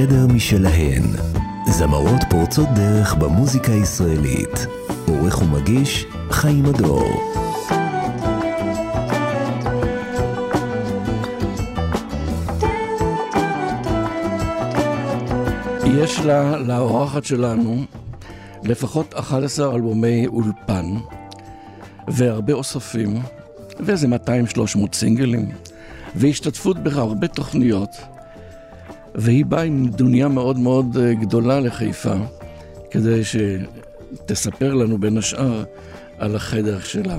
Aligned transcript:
חדר 0.00 0.26
משלהן. 0.26 1.02
זמרות 1.66 2.20
פורצות 2.30 2.68
דרך 2.74 3.14
במוזיקה 3.14 3.72
הישראלית. 3.72 4.66
עורך 5.08 5.42
ומגיש, 5.42 6.06
חיים 6.30 6.64
הדור. 6.64 7.04
יש 15.86 16.18
לה, 16.20 16.58
לאורחת 16.58 17.24
שלנו, 17.24 17.84
לפחות 18.64 19.14
11 19.14 19.74
אלבומי 19.74 20.26
אולפן, 20.26 20.86
והרבה 22.08 22.52
אוספים, 22.52 23.22
ואיזה 23.80 24.06
200-300 24.06 24.78
סינגלים, 24.92 25.48
והשתתפות 26.16 26.78
בהרבה 26.78 27.28
תוכניות, 27.28 27.90
והיא 29.14 29.44
באה 29.44 29.62
עם 29.62 29.86
דוניה 29.86 30.28
מאוד 30.28 30.58
מאוד 30.58 30.96
אה, 31.00 31.14
גדולה 31.14 31.60
לחיפה, 31.60 32.14
כדי 32.90 33.20
שתספר 33.24 34.74
לנו 34.74 34.98
בין 34.98 35.18
השאר 35.18 35.64
על 36.18 36.36
החדר 36.36 36.80
שלה, 36.80 37.18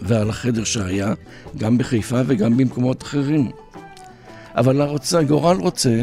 ועל 0.00 0.30
החדר 0.30 0.64
שהיה, 0.64 1.14
גם 1.58 1.78
בחיפה 1.78 2.20
וגם 2.26 2.56
במקומות 2.56 3.02
אחרים. 3.02 3.50
אבל 4.56 4.80
הרוצה, 4.80 5.22
גורל 5.22 5.56
רוצה 5.56 6.02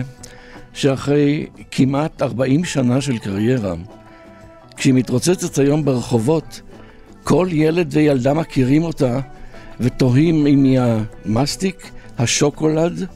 שאחרי 0.74 1.46
כמעט 1.72 2.22
40 2.22 2.66
שנה 2.66 3.02
של 3.02 3.18
קריירה, 3.18 3.74
כשהיא 4.78 4.94
מתרוצצת 4.94 5.58
היום 5.58 5.86
ברחובות, 5.86 6.62
כל 7.24 7.48
ילד 7.52 7.88
וילדה 7.92 8.34
מכירים 8.34 8.84
אותה 8.84 9.20
ותוהים 9.80 10.48
אם 10.48 10.64
היא 10.64 10.80
המסטיק, 11.26 11.92
השוקולד 12.18 13.08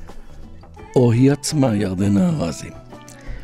או 0.98 1.12
היא 1.12 1.32
עצמה, 1.32 1.76
ירדנה 1.76 2.30
ארזי. 2.30 2.70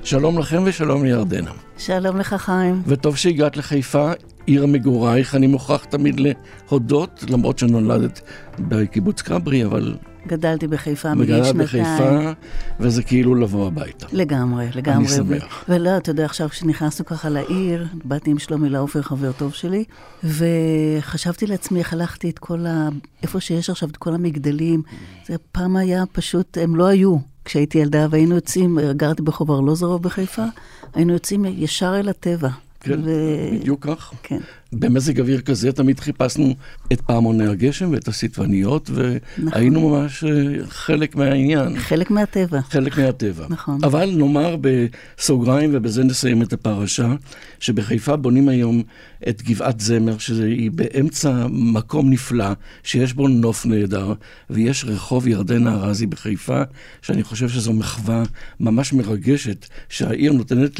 שלום 0.04 0.40
לכם 0.40 0.64
ושלום 0.66 1.04
לירדנה. 1.04 1.52
שלום 1.78 2.18
לך, 2.18 2.34
חיים. 2.34 2.82
וטוב 2.88 3.16
שהגעת 3.18 3.58
לחיפה, 3.58 4.12
עיר 4.46 4.66
מגורייך. 4.66 5.36
אני 5.36 5.48
מוכרח 5.48 5.84
תמיד 5.84 6.20
להודות, 6.20 7.26
למרות 7.30 7.60
שנולדת 7.60 8.22
בקיבוץ 8.60 9.22
כברי, 9.22 9.66
אבל 9.66 9.96
גדלתי 10.28 10.68
בחיפה 10.68 11.14
מגיל 11.14 11.44
שנתיים. 11.44 11.54
גדלת 11.54 11.66
בחיפה, 11.66 12.32
וזה 12.80 13.04
כאילו 13.04 13.36
לבוא 13.36 13.68
הביתה. 13.68 14.08
לגמרי, 14.12 14.68
לגמרי. 14.76 14.98
אני 14.98 15.08
שמח. 15.08 15.66
ולא, 15.70 15.98
אתה 15.98 16.12
יודע, 16.12 16.26
עכשיו 16.26 16.50
כשנכנסנו 16.50 17.06
ככה 17.06 17.30
לעיר, 17.30 17.88
באתי 18.04 18.32
עם 18.32 18.40
שלומי 18.40 18.70
לאופר, 18.70 19.02
חבר 19.02 19.32
טוב 19.32 19.54
שלי, 19.54 19.84
וחשבתי 20.24 21.48
לעצמי 21.48 21.80
איך 21.80 21.94
הלכתי 21.94 22.30
את 22.30 22.40
כל 22.40 22.66
ה... 22.66 22.90
איפה 23.24 23.40
שיש 23.40 23.70
עכשיו 23.70 23.90
את 23.90 23.98
כל 23.98 24.14
המגדלים. 24.14 24.82
זה 25.28 25.36
פעם 25.52 25.76
היה 25.76 26.04
פשוט, 26.12 26.58
הם 26.62 26.76
לא 26.76 26.86
היו. 26.86 27.33
כשהייתי 27.46 27.78
ילדה 27.78 28.08
והיינו 28.10 28.36
יוצאים, 28.36 28.80
גרתי 28.92 29.22
ברחוב 29.22 29.52
ארלוזרוב 29.52 30.04
בחיפה, 30.04 30.44
היינו 30.94 31.14
יוצאים 31.14 31.46
ישר 31.46 32.00
אל 32.00 32.10
הטבע. 32.10 32.50
כן, 32.80 33.00
ו... 33.04 33.10
בדיוק 33.54 33.86
כך. 33.86 34.12
כן. 34.24 34.40
במזג 34.80 35.20
אוויר 35.20 35.42
כזה 35.42 35.72
תמיד 35.72 36.00
חיפשנו 36.00 36.56
את 36.94 37.02
פעמוני 37.02 37.48
הגשם 37.48 37.92
ואת 37.92 38.08
הסיטבניות, 38.08 38.90
והיינו 38.94 39.80
נכון. 39.80 40.02
ממש 40.02 40.24
אה, 40.24 40.66
חלק 40.68 41.16
מהעניין. 41.16 41.80
חלק 41.80 42.12
מהטבע. 42.12 42.62
חלק 42.62 42.98
מהטבע. 42.98 43.46
נכון. 43.50 43.80
אבל 43.84 44.12
נאמר 44.16 44.56
בסוגריים, 44.62 45.70
ובזה 45.74 46.04
נסיים 46.04 46.42
את 46.42 46.54
הפרשה, 46.54 47.16
שבחיפה 47.60 48.16
בונים 48.16 48.50
היום 48.50 48.84
את 49.30 49.42
גבעת 49.42 49.80
זמר, 49.80 50.18
שהיא 50.18 50.72
באמצע 50.72 51.48
מקום 51.50 52.10
נפלא, 52.10 52.52
שיש 52.84 53.14
בו 53.14 53.28
נוף 53.28 53.66
נהדר, 53.66 54.14
ויש 54.50 54.86
רחוב 54.86 55.28
ירדנה 55.28 55.74
ארזי 55.74 56.06
בחיפה, 56.06 56.62
שאני 57.02 57.24
חושב 57.24 57.50
שזו 57.50 57.74
מחווה 57.74 58.24
ממש 58.60 58.94
מרגשת, 58.94 59.66
שהעיר 59.90 60.34
נותנת 60.34 60.80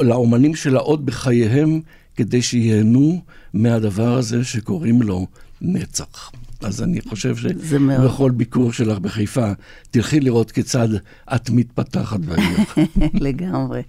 לאומנים 0.00 0.54
שלה 0.54 0.80
עוד 0.80 1.06
בחייהם. 1.06 1.80
כדי 2.16 2.42
שייהנו 2.42 3.22
מהדבר 3.54 4.14
הזה 4.14 4.44
שקוראים 4.44 5.02
לו 5.02 5.26
נצח. 5.60 6.32
אז 6.62 6.82
אני 6.82 7.00
חושב 7.00 7.36
שבכל 7.36 8.30
ביקור 8.30 8.72
שלך 8.72 8.98
בחיפה, 8.98 9.52
תלכי 9.90 10.20
לראות 10.20 10.50
כיצד 10.50 10.88
את 11.34 11.50
מתפתחת 11.50 12.20
בעיר. 12.20 12.86
לגמרי, 13.26 13.82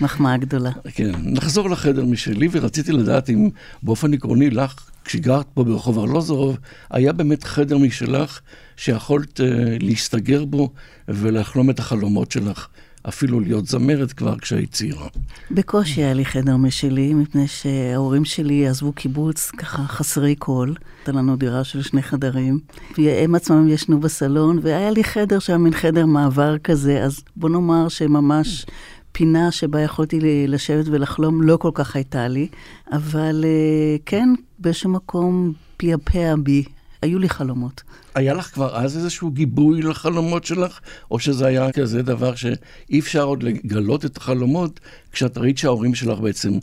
מחמאה 0.00 0.36
גדולה. 0.36 0.70
כן, 0.94 1.12
נחזור 1.24 1.70
לחדר 1.70 2.04
משלי, 2.04 2.48
ורציתי 2.52 2.92
לדעת 2.92 3.30
אם 3.30 3.48
באופן 3.82 4.14
עקרוני 4.14 4.50
לך, 4.50 4.74
כשגרת 5.04 5.46
פה 5.54 5.64
ברחוב 5.64 5.98
ארלוזורוב, 5.98 6.58
היה 6.90 7.12
באמת 7.12 7.44
חדר 7.44 7.78
משלך 7.78 8.40
שיכולת 8.76 9.40
uh, 9.40 9.42
להסתגר 9.80 10.44
בו 10.44 10.72
ולחלום 11.08 11.70
את 11.70 11.78
החלומות 11.78 12.32
שלך 12.32 12.68
אפילו 13.08 13.40
להיות 13.40 13.66
זמרת 13.66 14.12
כבר 14.12 14.38
כשהיית 14.38 14.72
צעירה. 14.72 15.08
בקושי 15.50 16.02
היה 16.02 16.14
לי 16.14 16.24
חדר 16.24 16.56
משלי, 16.56 17.14
מפני 17.14 17.48
שההורים 17.48 18.24
שלי 18.24 18.68
עזבו 18.68 18.92
קיבוץ 18.92 19.50
ככה 19.50 19.82
חסרי 19.82 20.34
כל. 20.38 20.72
הייתה 20.98 21.12
לנו 21.12 21.36
דירה 21.36 21.64
של 21.64 21.82
שני 21.82 22.02
חדרים, 22.02 22.58
והם 22.98 23.34
עצמם 23.34 23.68
ישנו 23.68 24.00
בסלון, 24.00 24.58
והיה 24.62 24.90
לי 24.90 25.04
חדר 25.04 25.38
שהיה 25.38 25.58
מין 25.58 25.72
חדר 25.72 26.06
מעבר 26.06 26.58
כזה, 26.58 27.04
אז 27.04 27.20
בוא 27.36 27.48
נאמר 27.48 27.88
שממש... 27.88 28.66
פינה 29.12 29.50
שבה 29.50 29.80
יכולתי 29.80 30.46
לשבת 30.48 30.88
ולחלום 30.88 31.42
לא 31.42 31.56
כל 31.56 31.70
כך 31.74 31.96
הייתה 31.96 32.28
לי, 32.28 32.48
אבל 32.92 33.44
אה, 33.44 33.96
כן, 34.06 34.28
באיזשהו 34.58 34.90
מקום 34.90 35.52
פייפע 35.76 36.34
בי 36.42 36.64
היו 37.02 37.18
לי 37.18 37.28
חלומות. 37.28 37.82
היה 38.14 38.34
לך 38.34 38.46
כבר 38.54 38.76
אז 38.76 38.96
איזשהו 38.96 39.30
גיבוי 39.30 39.82
לחלומות 39.82 40.44
שלך, 40.44 40.80
או 41.10 41.18
שזה 41.18 41.46
היה 41.46 41.72
כזה 41.72 42.02
דבר 42.02 42.34
שאי 42.34 43.00
אפשר 43.00 43.22
עוד 43.22 43.42
לגלות 43.42 44.04
את 44.04 44.16
החלומות, 44.16 44.80
כשאת 45.12 45.38
ראית 45.38 45.58
שההורים 45.58 45.94
שלך 45.94 46.18
בעצם, 46.18 46.58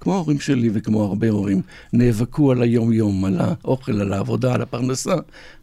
כמו 0.00 0.14
ההורים 0.14 0.40
שלי 0.40 0.70
וכמו 0.72 1.04
הרבה 1.04 1.28
הורים, 1.28 1.62
נאבקו 1.92 2.52
על 2.52 2.62
היום-יום, 2.62 3.24
על 3.24 3.36
האוכל, 3.40 4.00
על 4.00 4.12
העבודה, 4.12 4.54
על 4.54 4.62
הפרנסה, 4.62 5.14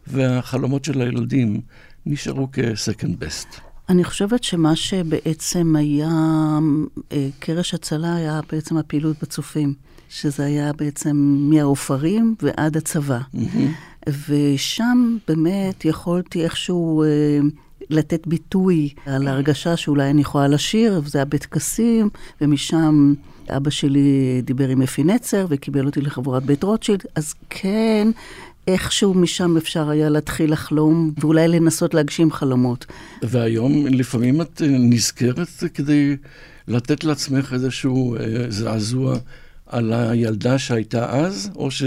והחלומות 0.06 0.84
של 0.84 1.00
הילדים 1.00 1.60
נשארו 2.06 2.48
כ-second 2.52 3.24
best. 3.24 3.60
אני 3.88 4.04
חושבת 4.04 4.44
שמה 4.44 4.76
שבעצם 4.76 5.76
היה 5.76 6.08
אה, 7.12 7.28
קרש 7.38 7.74
הצלה 7.74 8.14
היה 8.14 8.40
בעצם 8.52 8.76
הפעילות 8.76 9.16
בצופים, 9.22 9.74
שזה 10.08 10.44
היה 10.44 10.72
בעצם 10.72 11.16
מהעופרים 11.50 12.34
ועד 12.42 12.76
הצבא. 12.76 13.18
Mm-hmm. 13.34 13.97
ושם 14.28 15.16
באמת 15.28 15.84
יכולתי 15.84 16.44
איכשהו... 16.44 17.02
אה, 17.02 17.08
לתת 17.90 18.26
ביטוי 18.26 18.88
על 19.06 19.28
ההרגשה 19.28 19.76
שאולי 19.76 20.10
אני 20.10 20.20
יכולה 20.20 20.48
לשיר, 20.48 21.00
וזה 21.04 21.18
היה 21.18 21.24
בטקסים, 21.24 22.08
ומשם 22.40 23.14
אבא 23.48 23.70
שלי 23.70 24.40
דיבר 24.44 24.68
עם 24.68 24.82
אפי 24.82 25.04
נצר 25.04 25.46
וקיבל 25.48 25.86
אותי 25.86 26.00
לחבורת 26.00 26.42
בית 26.42 26.62
רוטשילד, 26.62 27.04
אז 27.14 27.34
כן, 27.50 28.08
איכשהו 28.66 29.14
משם 29.14 29.56
אפשר 29.56 29.90
היה 29.90 30.08
להתחיל 30.08 30.52
לחלום, 30.52 31.10
ואולי 31.20 31.48
לנסות 31.48 31.94
להגשים 31.94 32.32
חלומות. 32.32 32.86
והיום 33.22 33.86
לפעמים 33.86 34.40
את 34.40 34.62
נזכרת 34.68 35.48
כדי 35.74 36.16
לתת 36.68 37.04
לעצמך 37.04 37.52
איזשהו 37.52 38.16
אה, 38.16 38.20
זעזוע 38.48 39.18
על 39.66 39.92
הילדה 39.92 40.58
שהייתה 40.58 41.10
אז, 41.10 41.50
או 41.56 41.70
ש... 41.70 41.82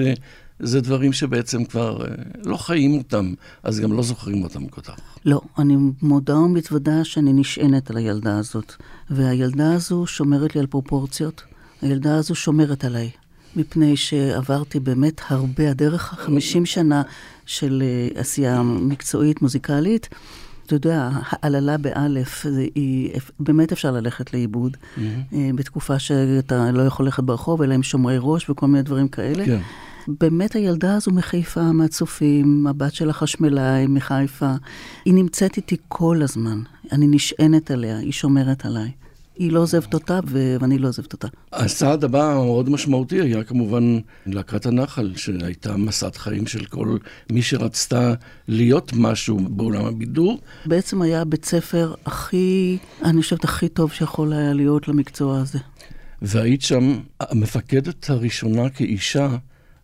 זה 0.63 0.81
דברים 0.81 1.13
שבעצם 1.13 1.65
כבר 1.65 2.05
אה, 2.05 2.13
לא 2.43 2.57
חיים 2.57 2.97
אותם, 2.97 3.33
אז 3.63 3.79
גם 3.79 3.93
לא 3.93 4.03
זוכרים 4.03 4.43
אותם 4.43 4.67
כל 4.67 4.81
כך. 4.81 4.95
לא, 5.25 5.41
אני 5.57 5.75
מודה 6.01 6.37
ומתוודה 6.37 7.03
שאני 7.03 7.33
נשענת 7.33 7.89
על 7.89 7.97
הילדה 7.97 8.37
הזאת. 8.37 8.73
והילדה 9.09 9.73
הזו 9.73 10.07
שומרת 10.07 10.55
לי 10.55 10.61
על 10.61 10.67
פרופורציות. 10.67 11.43
הילדה 11.81 12.15
הזו 12.15 12.35
שומרת 12.35 12.85
עליי. 12.85 13.09
מפני 13.55 13.97
שעברתי 13.97 14.79
באמת 14.79 15.21
הרבה, 15.27 15.69
הדרך 15.71 16.01
50 16.01 16.65
שנה 16.65 17.01
של 17.45 17.83
אה, 17.85 18.19
עשייה 18.21 18.61
מקצועית, 18.63 19.41
מוזיקלית. 19.41 20.09
אתה 20.65 20.75
יודע, 20.75 21.09
העללה 21.13 21.77
באלף, 21.77 22.45
היא, 22.75 23.11
באמת 23.39 23.71
אפשר 23.71 23.91
ללכת 23.91 24.33
לאיבוד, 24.33 24.77
mm-hmm. 24.77 24.99
בתקופה 25.55 25.99
שאתה 25.99 26.71
לא 26.71 26.81
יכול 26.81 27.05
ללכת 27.05 27.23
ברחוב, 27.23 27.61
אלא 27.61 27.73
עם 27.73 27.83
שומרי 27.83 28.17
ראש 28.19 28.49
וכל 28.49 28.67
מיני 28.67 28.83
דברים 28.83 29.07
כאלה. 29.07 29.45
כן. 29.45 29.61
באמת 30.07 30.53
הילדה 30.53 30.95
הזו 30.95 31.11
מחיפה, 31.11 31.71
מהצופים, 31.71 32.67
הבת 32.67 32.93
של 32.93 33.09
החשמלאי 33.09 33.87
מחיפה, 33.87 34.53
היא 35.05 35.13
נמצאת 35.13 35.57
איתי 35.57 35.77
כל 35.87 36.21
הזמן. 36.23 36.61
אני 36.91 37.07
נשענת 37.07 37.71
עליה, 37.71 37.97
היא 37.97 38.11
שומרת 38.11 38.65
עליי. 38.65 38.91
היא 39.35 39.51
לא 39.51 39.59
עוזבת 39.59 39.93
אותה 39.93 40.19
ואני 40.27 40.77
לא 40.77 40.87
עוזבת 40.87 41.13
אותה. 41.13 41.27
הצעד 41.53 42.03
הבא 42.03 42.31
המאוד 42.31 42.69
משמעותי 42.69 43.21
היה 43.21 43.43
כמובן 43.43 43.99
להקת 44.25 44.65
הנחל, 44.65 45.13
שהייתה 45.15 45.77
מסעת 45.77 46.17
חיים 46.17 46.47
של 46.47 46.65
כל 46.65 46.97
מי 47.31 47.41
שרצתה 47.41 48.13
להיות 48.47 48.91
משהו 48.95 49.39
בעולם 49.39 49.85
הבידור. 49.85 50.39
בעצם 50.65 51.01
היה 51.01 51.21
הבית 51.21 51.45
ספר 51.45 51.93
הכי, 52.05 52.77
אני 53.03 53.21
חושבת, 53.21 53.43
הכי 53.43 53.69
טוב 53.69 53.91
שיכול 53.91 54.33
היה 54.33 54.53
להיות 54.53 54.87
למקצוע 54.87 55.39
הזה. 55.39 55.59
והיית 56.21 56.61
שם 56.61 56.99
המפקדת 57.19 58.09
הראשונה 58.09 58.69
כאישה 58.69 59.27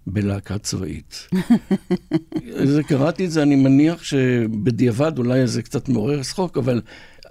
בלהקה 0.08 0.58
צבאית. 0.58 1.28
זה, 2.74 2.84
קראתי 2.84 3.26
את 3.26 3.32
זה, 3.32 3.42
אני 3.42 3.56
מניח 3.56 4.04
שבדיעבד 4.04 5.18
אולי 5.18 5.48
זה 5.48 5.62
קצת 5.62 5.90
מעורר 5.90 6.24
צחוק, 6.24 6.58
אבל 6.58 6.82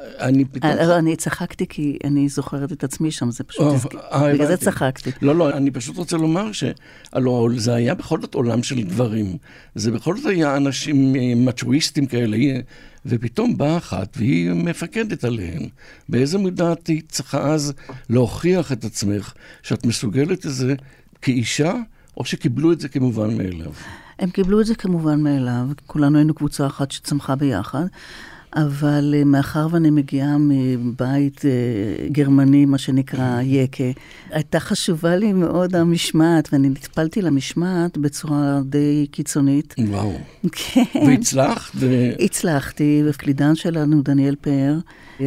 אני 0.01 0.45
פתאום... 0.45 0.73
אה, 0.73 0.87
לא, 0.87 0.99
אני 0.99 1.17
צחקתי 1.17 1.67
כי 1.69 1.99
אני 2.05 2.29
זוכרת 2.29 2.73
את 2.73 2.85
עצמי 2.85 3.11
שם, 3.11 3.31
זה 3.31 3.45
פשוט... 3.45 3.95
אה, 4.13 4.33
בגלל 4.33 4.47
זה 4.47 4.57
צחקתי. 4.57 5.11
לא, 5.23 5.37
לא, 5.37 5.51
אני 5.51 5.71
פשוט 5.71 5.97
רוצה 5.97 6.17
לומר 6.17 6.51
שהלוא 6.53 7.51
זה 7.57 7.75
היה 7.75 7.95
בכל 7.95 8.21
זאת 8.21 8.35
עולם 8.35 8.63
של 8.63 8.83
גברים. 8.83 9.37
זה 9.75 9.91
בכל 9.91 10.17
זאת 10.17 10.27
היה 10.27 10.57
אנשים 10.57 11.13
מצ'ואיסטים 11.47 12.07
כאלה, 12.07 12.37
ופתאום 13.07 13.59
באה 13.59 13.77
אחת 13.77 14.17
והיא 14.17 14.51
מפקדת 14.51 15.25
עליהם. 15.25 15.63
באיזה 16.09 16.39
מידה 16.39 16.73
את 16.73 16.91
צריכה 17.09 17.53
אז 17.53 17.73
להוכיח 18.11 18.73
את 18.73 18.85
עצמך 18.85 19.33
שאת 19.63 19.87
מסוגלת 19.87 20.45
לזה 20.45 20.75
כאישה, 21.23 21.75
או 22.17 22.25
שקיבלו 22.25 22.73
את 22.73 22.81
זה 22.81 22.89
כמובן 22.89 23.37
מאליו? 23.37 23.73
הם 24.19 24.31
קיבלו 24.31 24.61
את 24.61 24.67
זה 24.67 24.75
כמובן 24.75 25.21
מאליו, 25.21 25.67
כולנו 25.87 26.19
היינו 26.19 26.35
קבוצה 26.35 26.67
אחת 26.67 26.91
שצמחה 26.91 27.37
ביחד. 27.37 27.87
אבל 28.57 29.15
אה, 29.19 29.25
מאחר 29.25 29.67
ואני 29.71 29.91
מגיעה 29.91 30.37
מבית 30.39 31.45
אה, 31.45 32.09
גרמני, 32.09 32.65
מה 32.65 32.79
שנקרא 32.79 33.41
יקה, 33.43 33.85
הייתה 34.31 34.61
חשובה 34.61 35.17
לי 35.17 35.33
מאוד 35.33 35.77
המשמעת, 35.77 36.49
ואני 36.53 36.69
נטפלתי 36.69 37.23
למשמעת 37.23 37.99
בצורה 37.99 38.61
די 38.65 39.07
קיצונית. 39.11 39.75
וואו. 39.79 40.19
כן. 40.53 40.85
והצלחת? 41.07 41.73
ו... 41.75 42.11
הצלחתי, 42.21 43.03
וקלידן 43.09 43.55
שלנו, 43.55 44.03
דניאל 44.03 44.35
פאר, 44.41 44.79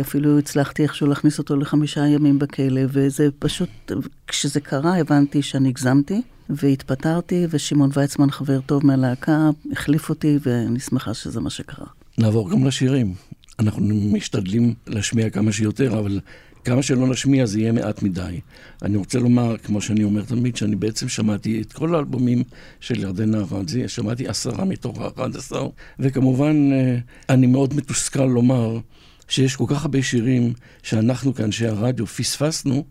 אפילו 0.01 0.39
הצלחתי 0.39 0.83
איכשהו 0.83 1.07
להכניס 1.07 1.39
אותו 1.39 1.55
לחמישה 1.55 2.07
ימים 2.07 2.39
בכלא, 2.39 2.81
וזה 2.87 3.27
פשוט, 3.39 3.91
כשזה 4.27 4.59
קרה 4.59 4.97
הבנתי 4.97 5.41
שאני 5.41 5.69
הגזמתי. 5.69 6.21
והתפטרתי, 6.49 7.47
ושמעון 7.49 7.89
ויצמן, 7.93 8.31
חבר 8.31 8.59
טוב 8.65 8.85
מהלהקה, 8.85 9.49
החליף 9.71 10.09
אותי, 10.09 10.37
ואני 10.43 10.79
שמחה 10.79 11.13
שזה 11.13 11.39
מה 11.39 11.49
שקרה. 11.49 11.85
נעבור 12.17 12.51
גם 12.51 12.65
לשירים. 12.65 13.13
אנחנו 13.59 13.85
משתדלים 13.85 14.73
להשמיע 14.87 15.29
כמה 15.29 15.51
שיותר, 15.51 15.99
אבל 15.99 16.19
כמה 16.65 16.83
שלא 16.83 17.07
נשמיע 17.07 17.45
זה 17.45 17.59
יהיה 17.59 17.71
מעט 17.71 18.03
מדי. 18.03 18.39
אני 18.81 18.97
רוצה 18.97 19.19
לומר, 19.19 19.57
כמו 19.57 19.81
שאני 19.81 20.03
אומר 20.03 20.21
תמיד, 20.21 20.55
שאני 20.55 20.75
בעצם 20.75 21.09
שמעתי 21.09 21.61
את 21.61 21.73
כל 21.73 21.95
האלבומים 21.95 22.43
של 22.79 22.99
ירדנה 22.99 23.37
ארנזי, 23.37 23.87
שמעתי 23.87 24.27
עשרה 24.27 24.65
מתוך 24.65 25.01
האחד 25.01 25.35
עשר, 25.35 25.67
וכמובן 25.99 26.71
אה, 26.71 26.97
אני 27.29 27.47
מאוד 27.47 27.73
מתוסכל 27.73 28.25
לומר 28.25 28.79
שיש 29.27 29.55
כל 29.55 29.65
כך 29.67 29.81
הרבה 29.81 30.01
שירים 30.01 30.53
שאנחנו 30.83 31.33
כאנשי 31.33 31.67
הרדיו 31.67 32.05
פספסנו, 32.05 32.83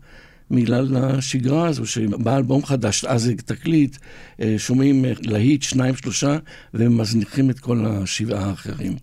בגלל 0.51 0.97
השגרה 0.97 1.67
הזו, 1.67 1.85
שבא 1.85 2.37
אלבום 2.37 2.65
חדש, 2.65 3.05
אז 3.05 3.23
זה 3.23 3.33
תקליט, 3.35 3.97
אה, 4.41 4.55
שומעים 4.57 5.05
אה, 5.05 5.13
להיט, 5.21 5.61
שניים, 5.61 5.95
שלושה, 5.95 6.37
ומזניחים 6.73 7.49
את 7.49 7.59
כל 7.59 7.85
השבעה 7.85 8.49
האחרים. 8.49 8.95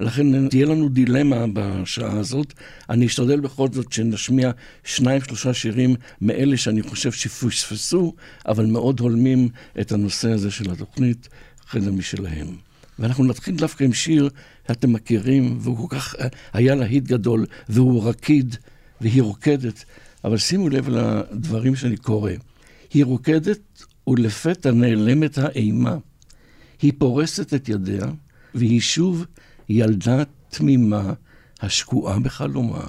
לכן 0.00 0.48
תהיה 0.48 0.66
לנו 0.66 0.88
דילמה 0.88 1.44
בשעה 1.52 2.18
הזאת. 2.18 2.52
אני 2.90 3.06
אשתדל 3.06 3.40
בכל 3.40 3.68
זאת 3.72 3.92
שנשמיע 3.92 4.50
שניים, 4.84 5.20
שלושה 5.20 5.54
שירים 5.54 5.94
מאלה 6.20 6.56
שאני 6.56 6.82
חושב 6.82 7.12
שפספסו, 7.12 8.14
אבל 8.48 8.66
מאוד 8.66 9.00
הולמים 9.00 9.48
את 9.80 9.92
הנושא 9.92 10.30
הזה 10.30 10.50
של 10.50 10.70
התוכנית, 10.70 11.28
חדר 11.66 11.92
משלהם. 11.92 12.46
ואנחנו 12.98 13.24
נתחיל 13.24 13.56
דווקא 13.56 13.84
עם 13.84 13.92
שיר 13.92 14.28
שאתם 14.68 14.92
מכירים, 14.92 15.58
והוא 15.60 15.88
כל 15.88 15.96
כך 15.96 16.14
אה, 16.20 16.26
היה 16.52 16.74
להיט 16.74 17.04
גדול, 17.04 17.46
והוא 17.68 18.08
רקיד, 18.08 18.56
והיא 19.00 19.22
רוקדת. 19.22 19.84
אבל 20.26 20.36
שימו 20.36 20.68
לב 20.68 20.88
לדברים 20.88 21.76
שאני 21.76 21.96
קורא. 21.96 22.30
היא 22.92 23.04
רוקדת 23.04 23.84
ולפתע 24.06 24.70
נעלמת 24.70 25.38
האימה. 25.38 25.96
היא 26.82 26.92
פורסת 26.98 27.54
את 27.54 27.68
ידיה, 27.68 28.06
והיא 28.54 28.80
שוב 28.80 29.24
ילדה 29.68 30.22
תמימה 30.48 31.12
השקועה 31.60 32.18
בחלומה. 32.18 32.84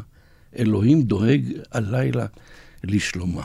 אלוהים 0.57 1.01
דואג 1.01 1.41
הלילה 1.71 2.25
לשלומה. 2.83 3.43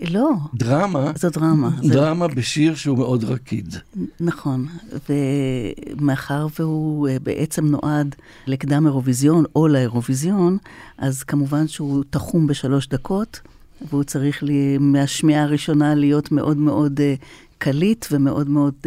לא. 0.00 0.30
דרמה. 0.54 1.12
זו 1.16 1.30
דרמה. 1.30 1.70
דרמה 1.82 2.26
זה... 2.28 2.34
בשיר 2.34 2.74
שהוא 2.74 2.98
מאוד 2.98 3.24
רקיד. 3.24 3.74
נכון, 4.20 4.66
ומאחר 5.08 6.46
והוא 6.58 7.08
אה, 7.08 7.16
בעצם 7.22 7.66
נועד 7.66 8.14
לקדם 8.46 8.86
אירוויזיון 8.86 9.44
או 9.56 9.68
לאירוויזיון, 9.68 10.58
אז 10.98 11.22
כמובן 11.22 11.68
שהוא 11.68 12.04
תחום 12.10 12.46
בשלוש 12.46 12.88
דקות, 12.88 13.40
והוא 13.88 14.04
צריך 14.04 14.42
לי, 14.42 14.78
מהשמיעה 14.80 15.42
הראשונה 15.42 15.94
להיות 15.94 16.32
מאוד 16.32 16.56
מאוד 16.56 17.00
uh, 17.00 17.24
קליט 17.58 18.06
ומאוד 18.10 18.48
מאוד, 18.48 18.74
uh, 18.82 18.86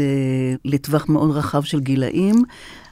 לטווח 0.66 1.10
מאוד 1.10 1.32
רחב 1.32 1.64
של 1.64 1.80
גילאים, 1.80 2.36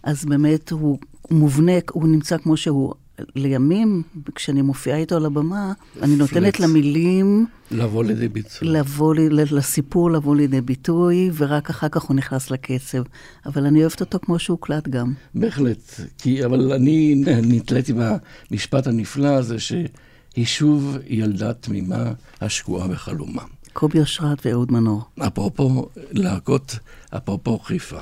אז 0.03 0.25
באמת 0.25 0.71
הוא 0.71 0.97
מובנה, 1.31 1.71
הוא 1.91 2.07
נמצא 2.07 2.37
כמו 2.37 2.57
שהוא. 2.57 2.93
לימים, 3.35 4.03
כשאני 4.35 4.61
מופיעה 4.61 4.97
איתו 4.97 5.15
על 5.15 5.25
הבמה, 5.25 5.73
אני 6.01 6.15
נותנת 6.15 6.59
למילים... 6.59 7.45
לבוא 7.71 8.03
לידי 8.03 8.27
ביטוי. 8.27 8.67
לבוא, 8.67 9.15
לסיפור 9.51 10.11
לבוא 10.11 10.35
לידי 10.35 10.61
ביטוי, 10.61 11.31
ורק 11.37 11.69
אחר 11.69 11.89
כך 11.89 12.01
הוא 12.03 12.15
נכנס 12.15 12.51
לקצב. 12.51 13.03
אבל 13.45 13.65
אני 13.65 13.81
אוהבת 13.81 14.01
אותו 14.01 14.19
כמו 14.21 14.39
שהוא 14.39 14.55
הוקלט 14.55 14.87
גם. 14.87 15.13
בהחלט. 15.35 15.99
כי, 16.17 16.45
אבל 16.45 16.73
אני 16.73 17.23
נתליתי 17.43 17.93
במשפט 17.93 18.87
הנפלא 18.87 19.27
הזה, 19.27 19.59
שהיא 19.59 20.45
שוב 20.45 20.97
ילדה 21.07 21.53
תמימה 21.53 22.11
השקועה 22.41 22.87
בחלומה. 22.87 23.43
קובי 23.73 23.99
אושרת 23.99 24.45
ואהוד 24.45 24.71
מנור. 24.71 25.01
אפרופו 25.19 25.89
להקות, 26.11 26.79
אפרופו 27.17 27.59
חיפה. 27.59 27.99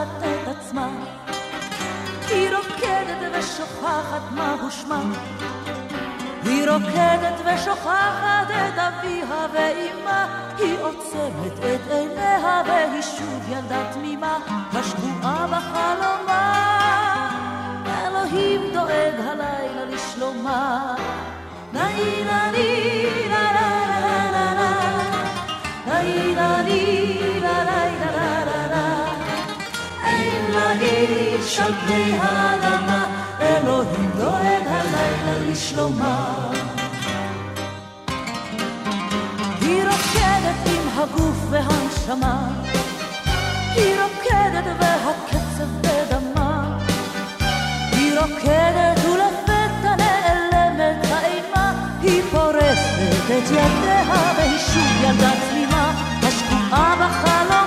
שוכחת 0.00 0.22
את 0.22 0.48
עצמה. 0.48 0.88
היא 2.28 2.50
רוקדת 2.56 3.38
ושוכחת 3.38 4.22
מהו 4.30 4.70
שמה. 4.70 5.02
היא 6.44 6.68
רוקדת 6.70 7.40
ושוכחת 7.44 8.50
את 8.50 8.78
אביה 8.78 9.46
ואימה, 9.52 10.26
היא 10.58 10.76
עוצמת 10.80 11.58
את 11.58 11.90
עיניה 11.90 12.62
והיא 12.66 13.02
שוב 13.02 13.48
ילדה 13.48 13.92
תמימה, 13.92 14.38
השקועה 14.72 15.46
בחלומה. 15.46 16.70
אלוהים 18.06 18.60
דואג 18.72 19.14
הלילה 19.18 19.84
לשלומה. 19.84 20.94
נאי 21.72 22.24
נאי 22.24 23.28
נאי 23.28 23.79
לאיש 30.74 31.60
על 31.60 31.72
פני 31.86 32.18
האדמה, 32.20 33.04
אלוהים 33.40 34.10
דואג 34.16 34.66
הלילה 34.66 35.38
לשלומה. 35.50 36.34
היא 39.60 39.82
רוקדת 39.84 40.60
עם 40.66 40.98
הגוף 40.98 41.36
והנשמה, 41.50 42.48
היא 43.74 43.94
רוקדת 44.02 44.76
והקצב 44.80 45.68
בדמה, 45.80 46.78
היא 47.92 48.18
רוקדת 48.18 49.04
ולפתע 49.04 49.94
נעלמת 49.96 51.06
האימה, 51.10 51.72
היא 52.02 52.22
פורסת 52.30 53.24
את 53.26 53.50
ידיה 53.50 54.32
והיא 54.36 54.58
שוב 54.58 55.04
ילדה 55.04 55.30
תמימה, 55.50 55.92
השקועה 56.22 56.94
בחלומה. 57.00 57.59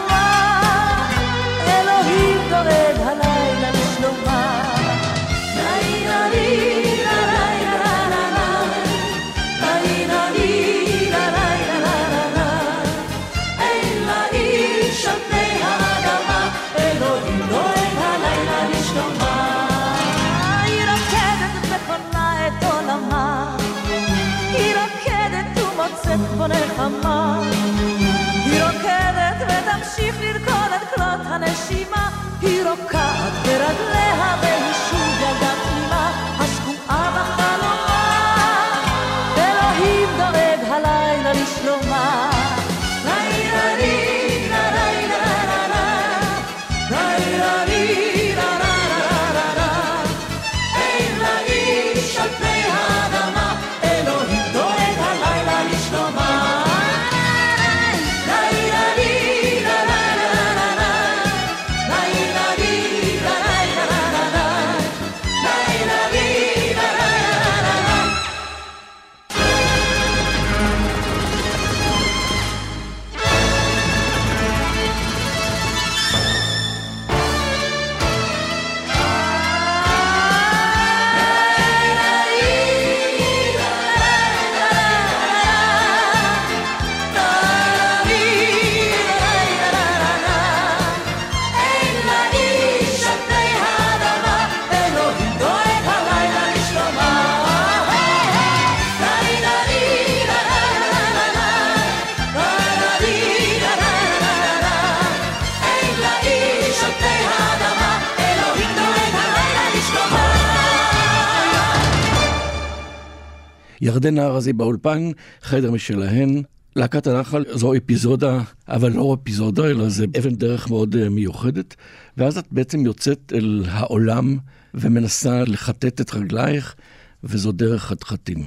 ירדנה 113.83 114.25
ארזי 114.25 114.53
באולפן, 114.53 115.11
חדר 115.41 115.71
משלהן. 115.71 116.41
להקת 116.75 117.07
הנחל 117.07 117.45
זו 117.53 117.73
אפיזודה, 117.77 118.41
אבל 118.67 118.91
לא 118.91 119.17
אפיזודה, 119.21 119.65
אלא 119.65 119.89
זה 119.89 120.05
אבן 120.19 120.35
דרך 120.35 120.69
מאוד 120.69 120.95
אה, 120.95 121.09
מיוחדת. 121.09 121.75
ואז 122.17 122.37
את 122.37 122.45
בעצם 122.51 122.85
יוצאת 122.85 123.33
אל 123.35 123.63
העולם 123.67 124.37
ומנסה 124.73 125.43
לחטט 125.43 126.01
את 126.01 126.13
רגלייך, 126.13 126.75
וזו 127.23 127.51
דרך 127.51 127.83
חתחתים. 127.83 128.43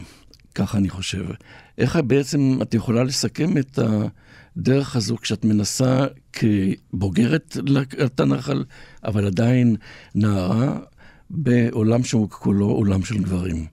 ככה 0.55 0.79
אני 0.79 0.89
חושב. 0.89 1.25
איך 1.79 1.99
בעצם 2.07 2.59
את 2.63 2.75
יכולה 2.75 3.05
לסכם 3.05 3.59
את 3.59 3.79
הדרך 4.57 4.97
הזו 4.97 5.17
כשאת 5.17 5.45
מנסה 5.45 6.07
כבוגרת 6.33 7.57
להקת 7.67 8.21
הנחל, 8.21 8.65
אבל 9.05 9.27
עדיין 9.27 9.77
נערה, 10.15 10.79
בעולם 11.31 12.05
שהוא 12.05 12.31
כולו 12.31 12.67
עולם 12.67 13.05
של 13.05 13.19
גברים. 13.19 13.67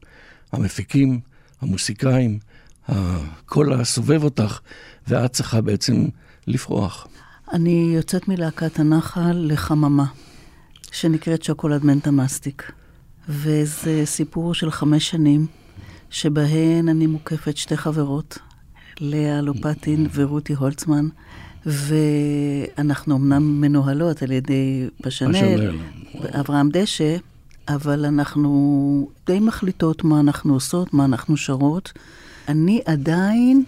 המפיקים, 0.52 1.20
המוסיקאים, 1.64 2.40
כל 3.46 3.74
הסובב 3.74 4.24
אותך, 4.24 4.60
ואת 5.08 5.34
צריכה 5.34 5.62
בעצם 5.62 6.06
לפרוח. 6.48 7.08
אני 7.54 7.92
יוצאת 7.96 8.28
מלהקת 8.28 8.80
הנחל 8.80 9.46
לחממה, 9.52 10.06
שנקראת 10.92 11.44
שוקולד 11.44 11.86
מנטה 11.86 12.12
מסטיק. 12.12 12.72
וזה 13.30 14.02
סיפור 14.06 14.54
של 14.54 14.72
חמש 14.72 15.10
שנים, 15.10 15.46
שבהן 16.10 16.90
אני 16.90 17.08
מוקפת 17.08 17.58
שתי 17.58 17.78
חברות, 17.78 18.38
לאה 19.00 19.42
לופטין 19.42 20.08
ורותי 20.14 20.54
הולצמן, 20.54 21.08
ואנחנו 21.66 23.16
אמנם 23.16 23.62
מנוהלות 23.62 24.24
על 24.24 24.32
ידי 24.32 24.88
פשנל, 25.02 25.78
אברהם 26.40 26.70
דשא, 26.70 27.18
אבל 27.68 28.06
אנחנו 28.06 29.10
די 29.28 29.40
מחליטות 29.40 30.04
מה 30.04 30.20
אנחנו 30.20 30.54
עושות, 30.54 30.94
מה 30.94 31.06
אנחנו 31.06 31.38
שרות. 31.38 31.92
אני 32.48 32.82
עדיין 32.86 33.64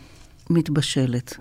מתבשלת. 0.49 1.37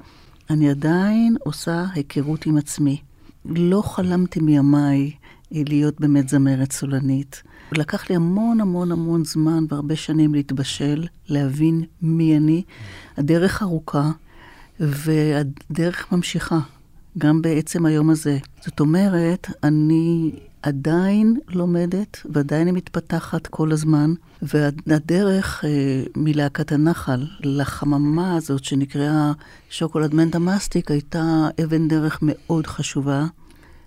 אני 0.50 0.70
עדיין 0.70 1.36
עושה 1.44 1.84
היכרות 1.94 2.46
עם 2.46 2.56
עצמי. 2.56 3.00
לא 3.44 3.82
חלמתי 3.82 4.40
מימיי 4.40 5.12
להיות 5.52 6.00
באמת 6.00 6.28
זמרת 6.28 6.72
סולנית. 6.72 7.42
לקח 7.72 8.10
לי 8.10 8.16
המון 8.16 8.60
המון 8.60 8.92
המון 8.92 9.24
זמן 9.24 9.64
והרבה 9.68 9.96
שנים 9.96 10.34
להתבשל, 10.34 11.06
להבין 11.28 11.84
מי 12.02 12.36
אני. 12.36 12.62
הדרך 13.16 13.62
ארוכה, 13.62 14.10
והדרך 14.80 16.12
ממשיכה, 16.12 16.58
גם 17.18 17.42
בעצם 17.42 17.86
היום 17.86 18.10
הזה. 18.10 18.38
זאת 18.64 18.80
אומרת, 18.80 19.50
אני 19.62 20.32
עדיין 20.64 21.36
לומדת 21.48 22.20
ועדיין 22.30 22.66
היא 22.66 22.74
מתפתחת 22.74 23.46
כל 23.46 23.72
הזמן, 23.72 24.14
והדרך 24.42 25.64
אה, 25.64 26.02
מלהקת 26.16 26.72
הנחל 26.72 27.26
לחממה 27.40 28.36
הזאת 28.36 28.64
שנקראה 28.64 29.32
שוקולד 29.70 30.14
מנטה 30.14 30.38
מסטיק 30.38 30.90
הייתה 30.90 31.48
אבן 31.64 31.88
דרך 31.88 32.18
מאוד 32.22 32.66
חשובה, 32.66 33.26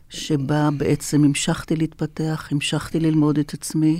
שבה 0.09 0.69
בעצם 0.77 1.23
המשכתי 1.23 1.75
להתפתח, 1.75 2.47
המשכתי 2.51 2.99
ללמוד 2.99 3.37
את 3.37 3.53
עצמי, 3.53 3.99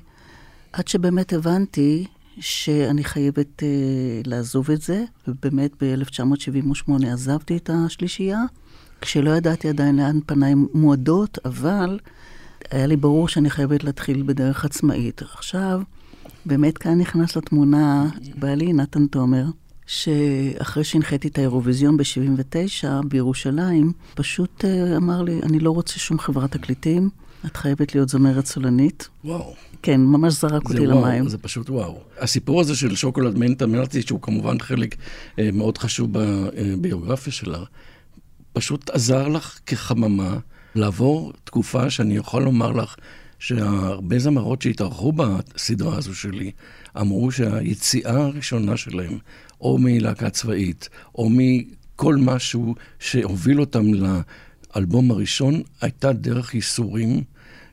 עד 0.73 0.87
שבאמת 0.87 1.33
הבנתי 1.33 2.05
שאני 2.39 3.03
חייבת 3.03 3.63
אה, 3.63 3.67
לעזוב 4.25 4.71
את 4.71 4.81
זה, 4.81 5.03
ובאמת 5.27 5.83
ב-1978 5.83 6.91
עזבתי 7.07 7.57
את 7.57 7.69
השלישייה, 7.73 8.41
כשלא 9.01 9.29
ידעתי 9.31 9.69
עדיין 9.69 9.95
לאן 9.95 10.19
פניי 10.25 10.53
מועדות, 10.73 11.37
אבל 11.45 11.99
היה 12.71 12.85
לי 12.85 12.95
ברור 12.95 13.27
שאני 13.27 13.49
חייבת 13.49 13.83
להתחיל 13.83 14.23
בדרך 14.25 14.65
עצמאית. 14.65 15.21
עכשיו, 15.21 15.81
באמת 16.45 16.77
כאן 16.77 16.99
נכנס 16.99 17.35
לתמונה 17.35 18.09
בעלי, 18.35 18.73
נתן 18.73 19.07
תומר, 19.07 19.45
שאחרי 19.85 20.83
שהנחיתי 20.83 21.27
את 21.27 21.37
האירוויזיון 21.37 21.97
ב-79 21.97 22.87
בירושלים, 23.07 23.91
פשוט 24.15 24.65
uh, 24.65 24.97
אמר 24.97 25.21
לי, 25.21 25.39
אני 25.43 25.59
לא 25.59 25.71
רוצה 25.71 25.99
שום 25.99 26.19
חברת 26.19 26.51
תקליטים, 26.51 27.09
את 27.45 27.57
חייבת 27.57 27.95
להיות 27.95 28.09
זמרת 28.09 28.45
סולנית. 28.45 29.09
וואו. 29.25 29.55
כן, 29.81 30.01
ממש 30.01 30.33
זרק 30.33 30.69
אותי 30.69 30.87
וואו, 30.87 31.01
למים. 31.01 31.29
זה 31.29 31.37
פשוט 31.37 31.69
וואו. 31.69 31.99
הסיפור 32.19 32.61
הזה 32.61 32.75
של 32.75 32.95
שוקולד 32.95 33.37
מנטה 33.37 33.65
מלטי, 33.65 34.01
שהוא 34.01 34.21
כמובן 34.21 34.59
חלק 34.59 34.95
אה, 35.39 35.49
מאוד 35.53 35.77
חשוב 35.77 36.09
בביוגרפיה 36.13 37.33
שלה, 37.33 37.59
פשוט 38.53 38.89
עזר 38.89 39.27
לך 39.27 39.59
כחממה 39.65 40.37
לעבור 40.77 41.33
תקופה 41.43 41.89
שאני 41.89 42.17
יכול 42.17 42.43
לומר 42.43 42.71
לך 42.71 42.95
שהרבה 43.39 44.19
זמרות 44.19 44.61
שהתארחו 44.61 45.11
בסדרה 45.11 45.97
הזו 45.97 46.15
שלי, 46.15 46.51
אמרו 46.99 47.31
שהיציאה 47.31 48.23
הראשונה 48.23 48.77
שלהם, 48.77 49.17
או 49.61 49.77
מלהקה 49.77 50.29
צבאית, 50.29 50.89
או 51.15 51.29
מכל 51.31 52.15
משהו 52.15 52.75
שהוביל 52.99 53.59
אותם 53.59 53.85
לאלבום 53.93 55.11
הראשון, 55.11 55.61
הייתה 55.81 56.13
דרך 56.13 56.55
ייסורים 56.55 57.23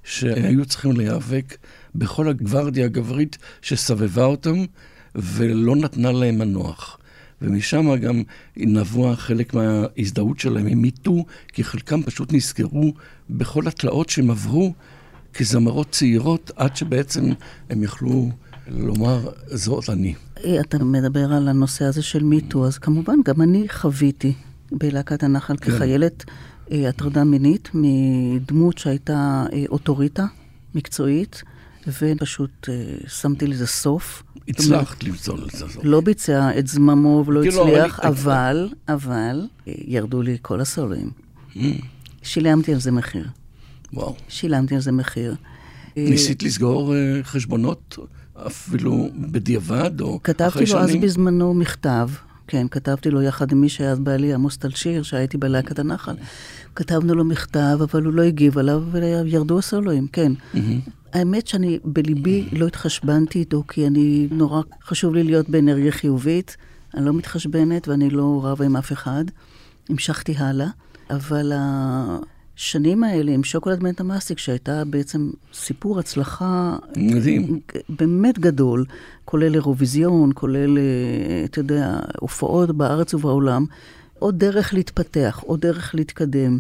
שהיו 0.05 0.65
צריכים 0.67 0.93
להיאבק 0.93 1.57
בכל 1.95 2.29
הגוורדיה 2.29 2.85
הגברית 2.85 3.39
שסבבה 3.63 4.25
אותם 4.25 4.65
ולא 5.15 5.77
נתנה 5.77 6.13
להם 6.13 6.39
מנוח. 6.39 6.99
ומשם 7.43 7.97
גם 7.97 8.23
נבוע 8.57 9.17
חלק 9.17 9.55
מההזדהות 9.55 10.39
שלהם 10.39 10.67
עם 10.67 10.83
מיטו, 10.83 11.25
כי 11.49 11.65
חלקם 11.65 12.03
פשוט 12.03 12.33
נזכרו 12.33 12.93
בכל 13.31 13.69
התלאות 13.69 14.09
שהם 14.09 14.31
עברו 14.31 14.73
כזמרות 15.35 15.91
צעירות, 15.91 16.51
עד 16.57 16.77
שבעצם 16.77 17.33
הם 17.71 17.83
יכלו 17.83 18.31
לומר, 18.69 19.29
זאת 19.47 19.91
אני. 19.91 20.15
אתה 20.61 20.85
מדבר 20.85 21.33
על 21.33 21.49
הנושא 21.49 21.85
הזה 21.85 22.03
של 22.03 22.23
מיטו, 22.23 22.67
אז 22.67 22.79
כמובן, 22.79 23.15
גם 23.25 23.43
אני 23.43 23.69
חוויתי 23.69 24.33
בלהקת 24.73 25.23
הנחל 25.23 25.57
כן. 25.57 25.71
כחיילת 25.71 26.25
אה, 26.73 26.89
הטרדה 26.89 27.25
מינית 27.25 27.71
מדמות 27.75 28.79
שהייתה 28.79 29.45
אה, 29.53 29.65
אוטוריטה 29.69 30.25
מקצועית, 30.75 31.43
ופשוט 31.87 32.69
אה, 32.69 32.75
שמתי 33.09 33.47
לזה 33.47 33.67
סוף. 33.67 34.23
הצלחת 34.49 35.05
למצוא 35.05 35.39
לזה 35.39 35.59
סוף. 35.59 35.79
לא 35.83 36.01
ביצע 36.01 36.59
את 36.59 36.67
זממו 36.67 37.25
ולא 37.27 37.41
כאילו, 37.43 37.69
הצליח, 37.69 38.01
אבל, 38.01 38.69
אבל, 38.89 39.47
ירדו 39.67 40.23
לי 40.23 40.37
כל 40.43 40.61
הסולואים. 40.61 41.11
Mm. 41.55 41.59
שילמתי 42.23 42.73
על 42.73 42.81
זה 42.81 42.91
מחיר. 42.91 43.29
וואו. 43.93 44.17
שילמתי 44.29 44.75
על 44.75 44.81
זה 44.81 44.93
מחיר. 44.93 45.35
ניסית 45.97 46.43
לסגור 46.43 46.93
uh, 46.93 47.25
חשבונות 47.25 47.99
אפילו 48.47 49.09
בדיעבד 49.15 50.01
או 50.01 50.21
אחרי 50.25 50.67
שנים? 50.67 50.73
כתבתי 50.73 50.73
לו 50.73 50.79
אז 50.79 50.97
בזמנו 50.97 51.55
מכתב, 51.55 52.09
כן, 52.47 52.67
כתבתי 52.71 53.11
לו 53.11 53.23
יחד 53.23 53.53
עם 53.53 53.61
מי 53.61 53.69
שהיה 53.69 53.91
אז 53.91 53.99
בעלי, 53.99 54.35
עמוס 54.35 54.57
טלשיר, 54.57 55.03
שהייתי 55.03 55.39
בלהקת 55.39 55.79
הנחל. 55.79 56.15
כתבנו 56.75 57.15
לו 57.15 57.25
מכתב, 57.25 57.79
אבל 57.81 58.05
הוא 58.05 58.13
לא 58.13 58.23
הגיב 58.23 58.59
עליו, 58.59 58.83
וירדו 58.91 59.59
הסולואים, 59.59 60.07
כן. 60.07 60.33
Mm-hmm. 60.55 60.59
האמת 61.13 61.47
שאני 61.47 61.79
בליבי 61.85 62.49
לא 62.53 62.67
התחשבנתי 62.67 63.39
איתו, 63.39 63.63
כי 63.69 63.87
אני 63.87 64.29
נורא 64.31 64.63
חשוב 64.85 65.15
לי 65.15 65.23
להיות 65.23 65.49
באנרגיה 65.49 65.93
חיובית. 65.93 66.57
אני 66.95 67.05
לא 67.05 67.13
מתחשבנת 67.13 67.89
ואני 67.89 68.11
לא 68.11 68.41
רבה 68.45 68.65
עם 68.65 68.77
אף 68.77 68.93
אחד. 68.93 69.25
המשכתי 69.89 70.35
הלאה, 70.37 70.67
אבל 71.11 71.53
השנים 72.57 73.05
האלה 73.05 73.33
עם 73.33 73.45
שוקולד 73.45 73.83
מנטה 73.83 74.05
מסטיק, 74.05 74.39
שהייתה 74.39 74.85
בעצם 74.85 75.31
סיפור 75.53 75.99
הצלחה... 75.99 76.77
מדהים. 76.97 77.61
באמת 77.89 78.39
גדול, 78.39 78.85
כולל 79.25 79.55
אירוויזיון, 79.55 80.31
כולל, 80.35 80.79
אה, 80.79 81.45
אתה 81.45 81.61
יודע, 81.61 81.99
הופעות 82.21 82.77
בארץ 82.77 83.15
ובעולם. 83.15 83.67
עוד 84.19 84.39
דרך 84.39 84.75
להתפתח, 84.75 85.41
עוד 85.47 85.61
דרך 85.61 85.95
להתקדם. 85.95 86.59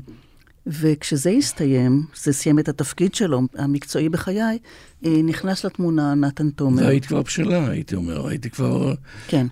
וכשזה 0.67 1.31
הסתיים, 1.31 2.03
זה 2.17 2.33
סיים 2.33 2.59
את 2.59 2.69
התפקיד 2.69 3.15
שלו, 3.15 3.41
המקצועי 3.55 4.09
בחיי, 4.09 4.59
אה, 5.05 5.23
נכנס 5.25 5.65
לתמונה 5.65 6.15
נתן 6.15 6.51
תומר. 6.51 6.83
והיית 6.83 7.07
כבר 7.07 7.23
בשלה, 7.23 7.71
הייתי 7.71 7.95
אומר, 7.95 8.27
הייתי 8.29 8.51
כבר... 8.51 8.95
כן. 9.29 9.47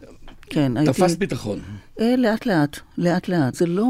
כן, 0.53 0.77
הייתי... 0.77 0.93
תפסת 0.93 1.19
ביטחון. 1.19 1.59
אה, 2.01 2.17
לאט 2.17 2.47
לאט, 2.47 2.79
לאט 2.99 3.29
לאט. 3.29 3.55
זה 3.55 3.67
לא 3.67 3.87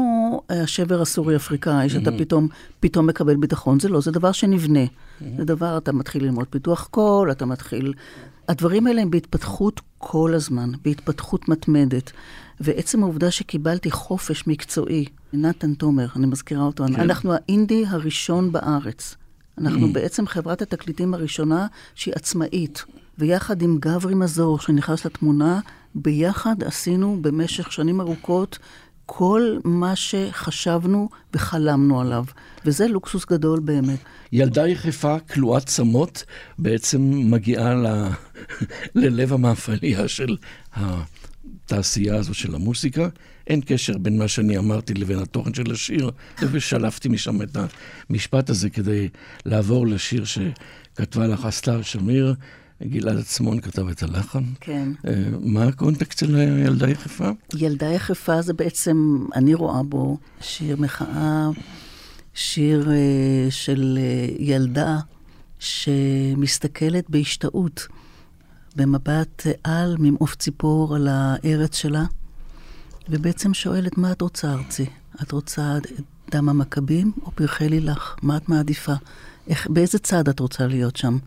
השבר 0.49 1.01
הסורי-אפריקאי, 1.01 1.89
שאתה 1.89 2.09
mm-hmm. 2.09 2.19
פתאום, 2.19 2.47
פתאום 2.79 3.07
מקבל 3.07 3.35
ביטחון, 3.35 3.79
זה 3.79 3.89
לא, 3.89 4.01
זה 4.01 4.11
דבר 4.11 4.31
שנבנה. 4.31 4.85
Mm-hmm. 4.85 5.23
זה 5.37 5.45
דבר, 5.45 5.77
אתה 5.77 5.91
מתחיל 5.91 6.23
ללמוד 6.23 6.47
פיתוח 6.49 6.87
קול, 6.91 7.31
אתה 7.31 7.45
מתחיל... 7.45 7.93
הדברים 8.47 8.87
האלה 8.87 9.01
הם 9.01 9.11
בהתפתחות 9.11 9.81
כל 9.97 10.33
הזמן, 10.33 10.71
בהתפתחות 10.85 11.49
מתמדת. 11.49 12.11
ועצם 12.59 13.03
העובדה 13.03 13.31
שקיבלתי 13.31 13.91
חופש 13.91 14.47
מקצועי, 14.47 15.05
נתן 15.33 15.73
תומר, 15.73 16.07
אני 16.15 16.25
מזכירה 16.25 16.63
אותו, 16.63 16.85
כן. 16.87 16.95
אנחנו 16.95 17.33
האינדי 17.33 17.85
הראשון 17.87 18.51
בארץ. 18.51 19.15
אנחנו 19.57 19.87
mm. 19.87 19.93
בעצם 19.93 20.27
חברת 20.27 20.61
התקליטים 20.61 21.13
הראשונה 21.13 21.67
שהיא 21.95 22.13
עצמאית. 22.15 22.85
ויחד 23.17 23.61
עם 23.61 23.77
גברי 23.79 24.15
מזור 24.15 24.59
שנכנס 24.59 25.05
לתמונה, 25.05 25.59
ביחד 25.95 26.63
עשינו 26.63 27.17
במשך 27.21 27.71
שנים 27.71 28.01
ארוכות 28.01 28.59
כל 29.05 29.57
מה 29.63 29.95
שחשבנו 29.95 31.09
וחלמנו 31.33 32.01
עליו, 32.01 32.25
וזה 32.65 32.87
לוקסוס 32.87 33.25
גדול 33.25 33.59
באמת. 33.59 33.99
ילדה 34.31 34.67
יחפה, 34.67 35.19
כלואת 35.19 35.65
צמות, 35.65 36.23
בעצם 36.59 37.11
מגיעה 37.31 37.73
ל... 37.73 37.87
ללב 38.95 39.33
המאפליה 39.33 40.07
של 40.07 40.37
התעשייה 40.73 42.15
הזו 42.15 42.33
של 42.33 42.55
המוסיקה. 42.55 43.07
אין 43.47 43.61
קשר 43.65 43.97
בין 43.97 44.17
מה 44.17 44.27
שאני 44.27 44.57
אמרתי 44.57 44.93
לבין 44.93 45.19
התוכן 45.19 45.53
של 45.53 45.71
השיר, 45.71 46.11
ושלפתי 46.51 47.09
משם 47.09 47.41
את 47.41 47.57
המשפט 48.09 48.49
הזה 48.49 48.69
כדי 48.69 49.09
לעבור 49.45 49.87
לשיר 49.87 50.23
שכתבה 50.25 51.27
לך 51.27 51.45
אסתר 51.45 51.81
שמיר. 51.81 52.35
גלעד 52.83 53.17
עצמון 53.17 53.59
כתב 53.59 53.87
את 53.87 54.03
הלחן. 54.03 54.43
כן. 54.59 54.89
אה, 55.07 55.23
מה 55.41 55.63
הקונטקסט 55.63 56.19
של 56.19 56.37
ילדה 56.65 56.89
יחפה? 56.89 57.29
ילדה 57.55 57.85
יחפה 57.85 58.41
זה 58.41 58.53
בעצם, 58.53 59.25
אני 59.35 59.53
רואה 59.53 59.83
בו 59.83 60.17
שיר 60.41 60.77
מחאה, 60.79 61.49
שיר 62.33 62.89
uh, 62.89 63.51
של 63.51 63.99
uh, 63.99 64.41
ילדה 64.41 64.99
שמסתכלת 65.59 67.09
בהשתאות, 67.09 67.87
במבט 68.75 69.47
על 69.63 69.95
ממעוף 69.99 70.35
ציפור 70.35 70.95
על 70.95 71.07
הארץ 71.07 71.75
שלה, 71.75 72.05
ובעצם 73.09 73.53
שואלת, 73.53 73.97
מה 73.97 74.11
את 74.11 74.21
רוצה, 74.21 74.53
ארצי? 74.53 74.85
את 75.21 75.31
רוצה 75.31 75.77
דם 76.31 76.49
המכבים 76.49 77.11
או 77.25 77.31
פרחי 77.31 77.69
לילך? 77.69 78.15
מה 78.21 78.37
את 78.37 78.49
מעדיפה? 78.49 78.93
איך, 79.47 79.67
באיזה 79.69 79.99
צד 79.99 80.27
את 80.29 80.39
רוצה 80.39 80.67
להיות 80.67 80.95
שם? 80.95 81.17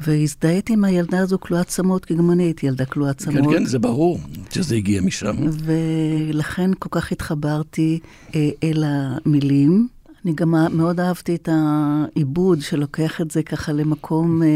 והזדהיתי 0.00 0.72
עם 0.72 0.84
הילדה 0.84 1.18
הזו 1.18 1.40
כלואת 1.40 1.66
צמות, 1.66 2.04
כי 2.04 2.14
גם 2.14 2.30
אני 2.30 2.42
הייתי 2.42 2.66
ילדה 2.66 2.84
כלואת 2.84 3.18
צמות. 3.18 3.44
כן, 3.44 3.58
כן, 3.58 3.64
זה 3.64 3.78
ברור 3.78 4.18
שזה 4.50 4.74
הגיע 4.74 5.00
משם. 5.00 5.36
ולכן 5.64 6.70
כל 6.78 6.88
כך 6.92 7.12
התחברתי 7.12 7.98
אה, 8.34 8.50
אל 8.62 8.84
המילים. 8.86 9.88
אני 10.24 10.32
גם 10.32 10.54
מאוד 10.72 11.00
אהבתי 11.00 11.34
את 11.34 11.48
העיבוד 11.52 12.60
שלוקח 12.60 13.20
את 13.20 13.30
זה 13.30 13.42
ככה 13.42 13.72
למקום 13.72 14.42
אה, 14.42 14.48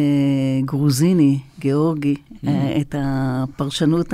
גרוזיני, 0.64 1.38
גיאורגי, 1.60 2.14
mm. 2.14 2.48
אה, 2.48 2.80
את 2.80 2.94
הפרשנות 2.98 4.12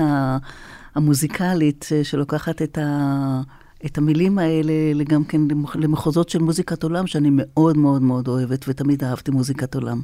המוזיקלית 0.94 1.88
אה, 1.92 2.04
שלוקחת 2.04 2.62
את 2.62 2.78
ה... 2.78 3.40
את 3.86 3.98
המילים 3.98 4.38
האלה 4.38 5.04
גם 5.04 5.24
כן 5.24 5.40
למחוזות 5.74 6.28
של 6.28 6.38
מוזיקת 6.38 6.82
עולם, 6.82 7.06
שאני 7.06 7.28
מאוד 7.32 7.76
מאוד 7.76 8.02
מאוד 8.02 8.28
אוהבת, 8.28 8.64
ותמיד 8.68 9.04
אהבתי 9.04 9.30
מוזיקת 9.30 9.74
עולם. 9.74 10.00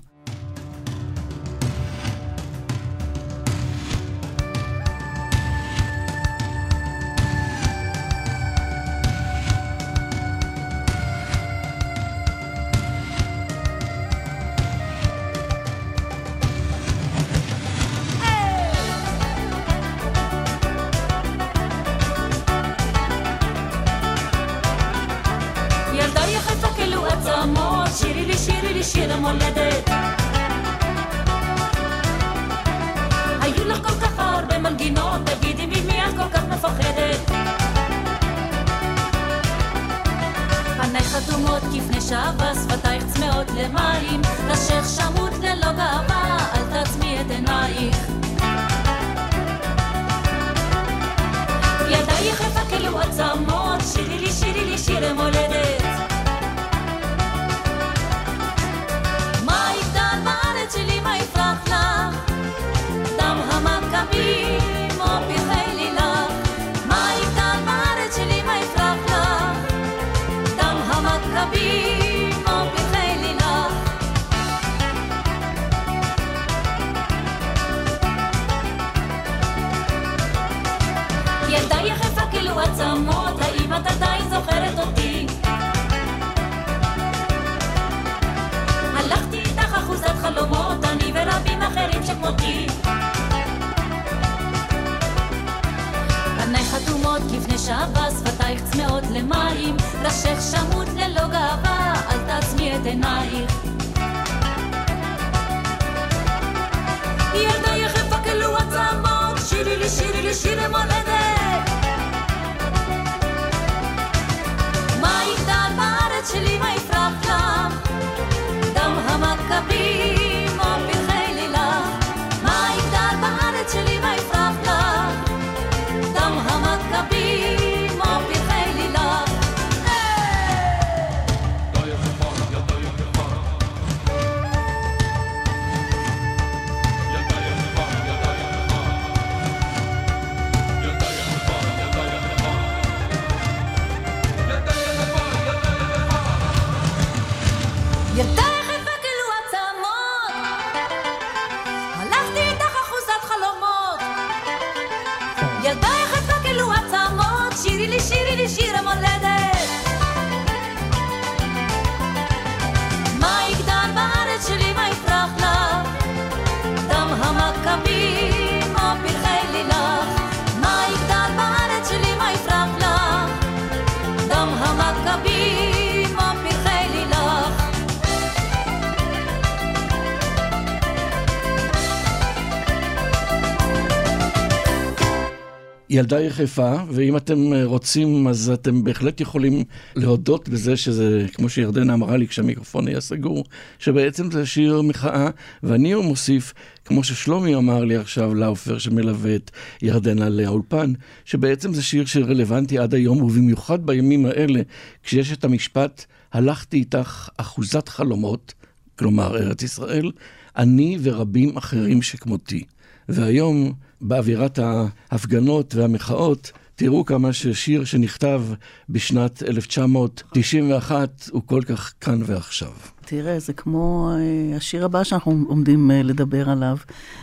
ילדה 185.96 186.20
יחפה, 186.20 186.74
ואם 186.90 187.16
אתם 187.16 187.52
אה, 187.52 187.64
רוצים, 187.64 188.28
אז 188.28 188.50
אתם 188.50 188.84
בהחלט 188.84 189.20
יכולים 189.20 189.64
להודות 189.96 190.48
בזה 190.48 190.76
שזה, 190.76 191.26
כמו 191.32 191.48
שירדנה 191.48 191.94
אמרה 191.94 192.16
לי 192.16 192.28
כשהמיקרופון 192.28 192.88
היה 192.88 193.00
סגור, 193.00 193.44
שבעצם 193.78 194.30
זה 194.30 194.46
שיר 194.46 194.82
מחאה, 194.82 195.30
ואני 195.62 195.94
מוסיף, 195.94 196.52
כמו 196.84 197.04
ששלומי 197.04 197.54
אמר 197.54 197.84
לי 197.84 197.96
עכשיו, 197.96 198.34
לאופר 198.34 198.78
שמלווה 198.78 199.36
את 199.36 199.50
ירדנה 199.82 200.28
לאולפן, 200.28 200.92
שבעצם 201.24 201.74
זה 201.74 201.82
שיר 201.82 202.06
שרלוונטי 202.06 202.78
עד 202.78 202.94
היום, 202.94 203.22
ובמיוחד 203.22 203.86
בימים 203.86 204.26
האלה, 204.26 204.60
כשיש 205.02 205.32
את 205.32 205.44
המשפט, 205.44 206.04
הלכתי 206.32 206.76
איתך 206.76 207.28
אחוזת 207.36 207.88
חלומות, 207.88 208.54
כלומר 208.98 209.36
ארץ 209.36 209.62
ישראל, 209.62 210.10
אני 210.56 210.98
ורבים 211.02 211.56
אחרים 211.56 212.02
שכמותי. 212.02 212.64
והיום, 213.08 213.72
באווירת 214.00 214.58
ההפגנות 214.58 215.74
והמחאות, 215.74 216.52
תראו 216.76 217.04
כמה 217.04 217.32
ששיר 217.32 217.84
שנכתב 217.84 218.42
בשנת 218.88 219.42
1991 219.42 221.28
הוא 221.30 221.42
כל 221.46 221.62
כך 221.66 221.92
כאן 222.00 222.20
ועכשיו. 222.26 222.72
תראה, 223.04 223.38
זה 223.38 223.52
כמו 223.52 224.10
אה, 224.12 224.56
השיר 224.56 224.84
הבא 224.84 225.04
שאנחנו 225.04 225.44
עומדים 225.48 225.90
אה, 225.90 226.02
לדבר 226.02 226.50
עליו. 226.50 226.76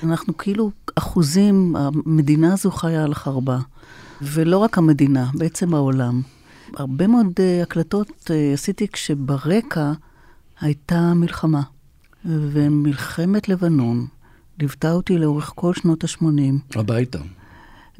אנחנו 0.03 0.37
כאילו 0.37 0.71
אחוזים, 0.95 1.75
המדינה 1.75 2.53
הזו 2.53 2.71
חיה 2.71 3.03
על 3.03 3.13
חרבה. 3.13 3.59
ולא 4.21 4.57
רק 4.57 4.77
המדינה, 4.77 5.29
בעצם 5.33 5.73
העולם. 5.73 6.21
הרבה 6.77 7.07
מאוד 7.07 7.27
uh, 7.27 7.63
הקלטות 7.63 8.31
עשיתי 8.53 8.87
כשברקע 8.87 9.91
הייתה 10.61 11.13
מלחמה. 11.13 11.61
ומלחמת 12.25 13.49
לבנון 13.49 14.07
ליוותה 14.59 14.91
אותי 14.91 15.17
לאורך 15.17 15.51
כל 15.55 15.73
שנות 15.73 16.03
ה-80. 16.03 16.79
הביתה. 16.79 17.19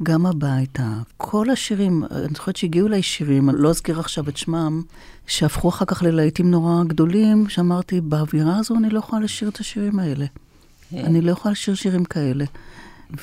גם 0.02 0.26
הביתה. 0.26 0.88
כל 1.16 1.50
השירים, 1.50 2.04
אני 2.10 2.34
זוכרת 2.34 2.56
שהגיעו 2.56 2.88
אליי 2.88 3.02
שירים, 3.02 3.50
אני 3.50 3.58
לא 3.60 3.70
אזכיר 3.70 4.00
עכשיו 4.00 4.28
את 4.28 4.36
שמם, 4.36 4.82
שהפכו 5.26 5.68
אחר 5.68 5.84
כך 5.84 6.02
ללהיטים 6.02 6.50
נורא 6.50 6.84
גדולים, 6.84 7.48
שאמרתי, 7.48 8.00
באווירה 8.00 8.56
הזו 8.56 8.74
אני 8.76 8.90
לא 8.90 8.98
יכולה 8.98 9.22
לשיר 9.22 9.48
את 9.48 9.60
השירים 9.60 9.98
האלה. 9.98 10.26
כן. 10.90 11.04
אני 11.04 11.20
לא 11.20 11.32
יכולה 11.32 11.52
לשיר 11.52 11.74
שירים 11.74 12.04
כאלה. 12.04 12.44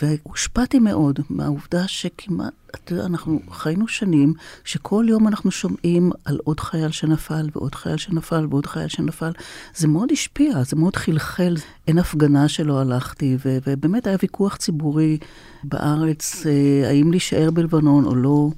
והושפעתי 0.01 0.79
מאוד 0.79 1.19
מהעובדה 1.29 1.87
שכמעט, 1.87 2.53
אתה 2.75 2.93
יודע, 2.93 3.05
אנחנו 3.05 3.39
חיינו 3.51 3.87
שנים 3.87 4.33
שכל 4.63 5.05
יום 5.07 5.27
אנחנו 5.27 5.51
שומעים 5.51 6.11
על 6.25 6.39
עוד 6.43 6.59
חייל 6.59 6.91
שנפל 6.91 7.49
ועוד 7.55 7.75
חייל 7.75 7.97
שנפל 7.97 8.47
ועוד 8.49 8.65
חייל 8.65 8.87
שנפל. 8.87 9.31
זה 9.75 9.87
מאוד 9.87 10.11
השפיע, 10.11 10.63
זה 10.63 10.75
מאוד 10.75 10.95
חלחל. 10.95 11.55
אין 11.87 11.97
הפגנה 11.97 12.47
שלא 12.47 12.79
הלכתי, 12.79 13.37
ו- 13.45 13.57
ובאמת 13.67 14.07
היה 14.07 14.17
ויכוח 14.21 14.55
ציבורי 14.55 15.17
בארץ, 15.63 16.45
אה, 16.45 16.89
האם 16.89 17.11
להישאר 17.11 17.51
בלבנון 17.51 18.05
או 18.05 18.15
לא. 18.15 18.49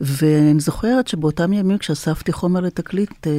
ואני 0.00 0.60
זוכרת 0.60 1.08
שבאותם 1.08 1.52
ימים 1.52 1.78
כשאספתי 1.78 2.32
חומר 2.32 2.60
לתקליט, 2.60 3.26
אה, 3.26 3.32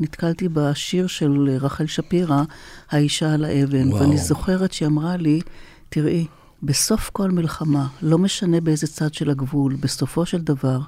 נתקלתי 0.00 0.48
בשיר 0.52 1.06
של 1.06 1.58
רחל 1.60 1.86
שפירא, 1.86 2.42
האישה 2.90 3.34
על 3.34 3.44
האבן. 3.44 3.88
וואו. 3.88 4.00
ואני 4.00 4.18
זוכרת 4.18 4.72
שהיא 4.72 4.88
אמרה 4.88 5.16
לי, 5.16 5.40
תראי, 5.88 6.26
בסוף 6.62 7.10
כל 7.10 7.30
מלחמה, 7.30 7.86
לא 8.02 8.18
משנה 8.18 8.60
באיזה 8.60 8.86
צד 8.86 9.14
של 9.14 9.30
הגבול, 9.30 9.76
בסופו 9.80 10.26
של 10.26 10.38
דבר, 10.40 10.80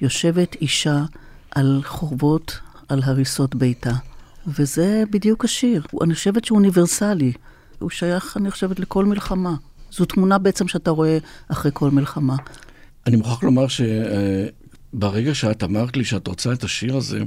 יושבת 0.00 0.54
אישה 0.54 1.04
על 1.50 1.80
חורבות, 1.84 2.58
על 2.88 3.02
הריסות 3.04 3.54
ביתה. 3.54 3.92
וזה 4.46 5.02
בדיוק 5.10 5.44
השיר. 5.44 5.82
אני 6.02 6.14
חושבת 6.14 6.44
שהוא 6.44 6.58
אוניברסלי. 6.58 7.32
הוא 7.78 7.90
שייך, 7.90 8.36
אני 8.36 8.50
חושבת, 8.50 8.80
לכל 8.80 9.04
מלחמה. 9.04 9.54
זו 9.92 10.04
תמונה 10.04 10.38
בעצם 10.38 10.68
שאתה 10.68 10.90
רואה 10.90 11.18
אחרי 11.48 11.70
כל 11.74 11.90
מלחמה. 11.90 12.36
אני 13.06 13.16
מוכרח 13.16 13.42
לומר 13.42 13.66
שברגע 13.68 15.34
שאת 15.34 15.64
אמרת 15.64 15.96
לי 15.96 16.04
שאת 16.04 16.26
רוצה 16.26 16.52
את 16.52 16.64
השיר 16.64 16.96
הזה, 16.96 17.22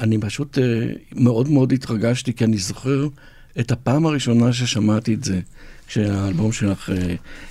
אני 0.00 0.18
פשוט 0.20 0.58
אה, 0.58 0.86
מאוד 1.12 1.48
מאוד 1.48 1.72
התרגשתי, 1.72 2.34
כי 2.34 2.44
אני 2.44 2.58
זוכר 2.58 3.08
את 3.60 3.72
הפעם 3.72 4.06
הראשונה 4.06 4.52
ששמעתי 4.52 5.14
את 5.14 5.24
זה. 5.24 5.40
כשהאלבום 5.88 6.52
שלך 6.52 6.88
uh, 6.88 6.92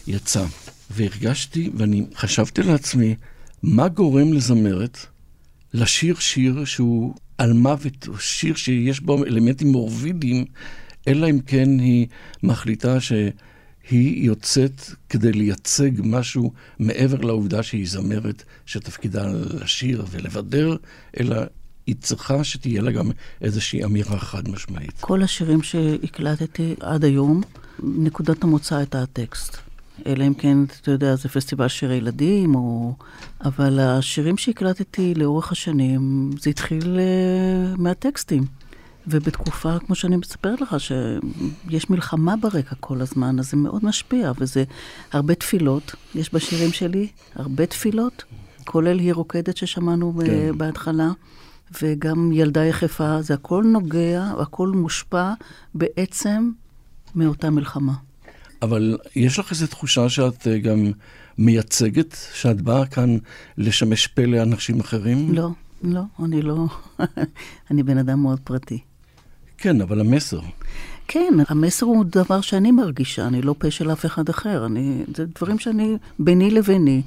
יצא. 0.08 0.46
והרגשתי, 0.92 1.70
ואני 1.78 2.06
חשבתי 2.16 2.64
לעצמי, 2.64 3.16
מה 3.64 3.88
גורם 3.88 4.34
לזמרת 4.34 4.98
לשיר 5.74 6.16
שיר 6.20 6.66
שהוא 6.66 7.14
על 7.38 7.54
מוות, 7.54 8.08
או 8.08 8.20
שיר 8.20 8.56
שיש 8.56 9.00
בו 9.00 9.26
אלמנטים 9.26 9.68
מורבידיים, 9.68 10.46
אלא 11.08 11.30
אם 11.30 11.40
כן 11.40 11.80
היא 11.80 12.08
מחליטה 12.44 13.00
שהיא 13.00 14.26
יוצאת 14.26 14.82
כדי 15.10 15.32
לייצג 15.32 15.92
משהו 16.04 16.54
מעבר 16.80 17.22
לעובדה 17.22 17.64
שהיא 17.64 17.88
זמרת 17.88 18.44
שתפקידה 18.66 19.28
לשיר 19.62 20.06
ולבדר, 20.12 20.76
אלא 21.20 21.36
היא 21.88 21.96
צריכה 22.02 22.44
שתהיה 22.44 22.82
לה 22.82 22.92
גם 22.92 23.12
איזושהי 23.42 23.84
אמירה 23.84 24.20
חד 24.20 24.50
משמעית. 24.50 24.94
כל 25.00 25.24
השירים 25.24 25.64
שהקלטתי 25.64 26.76
עד 26.80 27.04
היום, 27.04 27.42
נקודת 27.84 28.44
המוצא 28.44 28.76
הייתה 28.76 29.02
הטקסט. 29.02 29.58
אלא 30.06 30.28
אם 30.28 30.34
כן, 30.34 30.58
אתה 30.82 30.92
יודע, 30.92 31.16
זה 31.16 31.30
פסטיבל 31.30 31.68
שירי 31.68 31.96
ילדים, 31.96 32.56
או... 32.56 32.94
אבל 33.46 33.80
השירים 33.80 34.38
שהקלטתי 34.38 35.14
לאורך 35.14 35.52
השנים, 35.52 36.32
זה 36.40 36.50
התחיל 36.50 37.00
uh, 37.76 37.82
מהטקסטים. 37.82 38.44
ובתקופה, 39.10 39.80
כמו 39.80 39.96
שאני 39.96 40.16
מספרת 40.16 40.62
לך, 40.62 40.76
שיש 40.80 41.90
מלחמה 41.90 42.36
ברקע 42.36 42.76
כל 42.80 43.02
הזמן, 43.02 43.40
אז 43.40 43.52
זה 43.52 43.58
מאוד 43.58 43.86
משפיע, 43.86 44.32
וזה 44.40 44.64
הרבה 45.12 45.36
תפילות, 45.36 45.96
יש 46.16 46.34
בשירים 46.34 46.72
שלי 46.72 47.08
הרבה 47.36 47.66
תפילות, 47.66 48.24
כולל 48.66 49.00
היא 49.00 49.14
רוקדת 49.14 49.58
ששמענו 49.58 50.14
כן. 50.26 50.58
בהתחלה. 50.58 51.12
וגם 51.82 52.32
ילדה 52.32 52.66
יחפה, 52.66 53.22
זה 53.22 53.34
הכל 53.34 53.64
נוגע, 53.64 54.32
הכל 54.40 54.68
מושפע 54.68 55.34
בעצם 55.76 56.52
מאותה 57.16 57.50
מלחמה. 57.50 57.94
אבל 58.62 58.98
יש 59.16 59.40
לך 59.40 59.52
איזו 59.52 59.68
תחושה 59.68 60.10
שאת 60.10 60.48
אה, 60.48 60.58
גם 60.58 60.92
מייצגת, 61.38 62.18
שאת 62.34 62.62
באה 62.62 62.86
כאן 62.86 63.18
לשמש 63.58 64.08
פה 64.08 64.22
לאנשים 64.22 64.80
אחרים? 64.80 65.34
לא, 65.34 65.50
לא, 65.84 66.02
אני 66.24 66.42
לא. 66.42 66.66
אני 67.72 67.84
בן 67.84 67.98
אדם 67.98 68.22
מאוד 68.22 68.40
פרטי. 68.40 68.80
כן, 69.58 69.82
אבל 69.82 70.00
המסר. 70.00 70.40
כן, 71.08 71.34
המסר 71.48 71.86
הוא 71.86 72.06
דבר 72.06 72.42
שאני 72.42 72.72
מרגישה, 72.72 73.28
אני 73.28 73.42
לא 73.42 73.56
פה 73.58 73.72
של 73.72 73.92
אף 73.92 74.06
אחד 74.06 74.30
אחר. 74.30 74.66
אני, 74.66 75.04
זה 75.16 75.26
דברים 75.36 75.60
שאני, 75.60 75.98
ביני 76.20 76.52
לביני. 76.52 77.02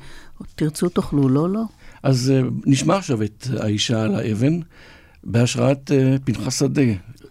תרצו 0.54 0.88
תאכלו, 0.88 1.28
לא, 1.28 1.50
לא. 1.50 1.62
אז 2.02 2.32
uh, 2.32 2.52
נשמע 2.66 2.96
עכשיו 2.96 3.22
את 3.22 3.46
האישה 3.60 4.02
על 4.02 4.14
האבן, 4.14 4.60
בהשראת 5.24 5.90
uh, 5.90 6.22
פנחס 6.24 6.58
שדה. 6.58 6.82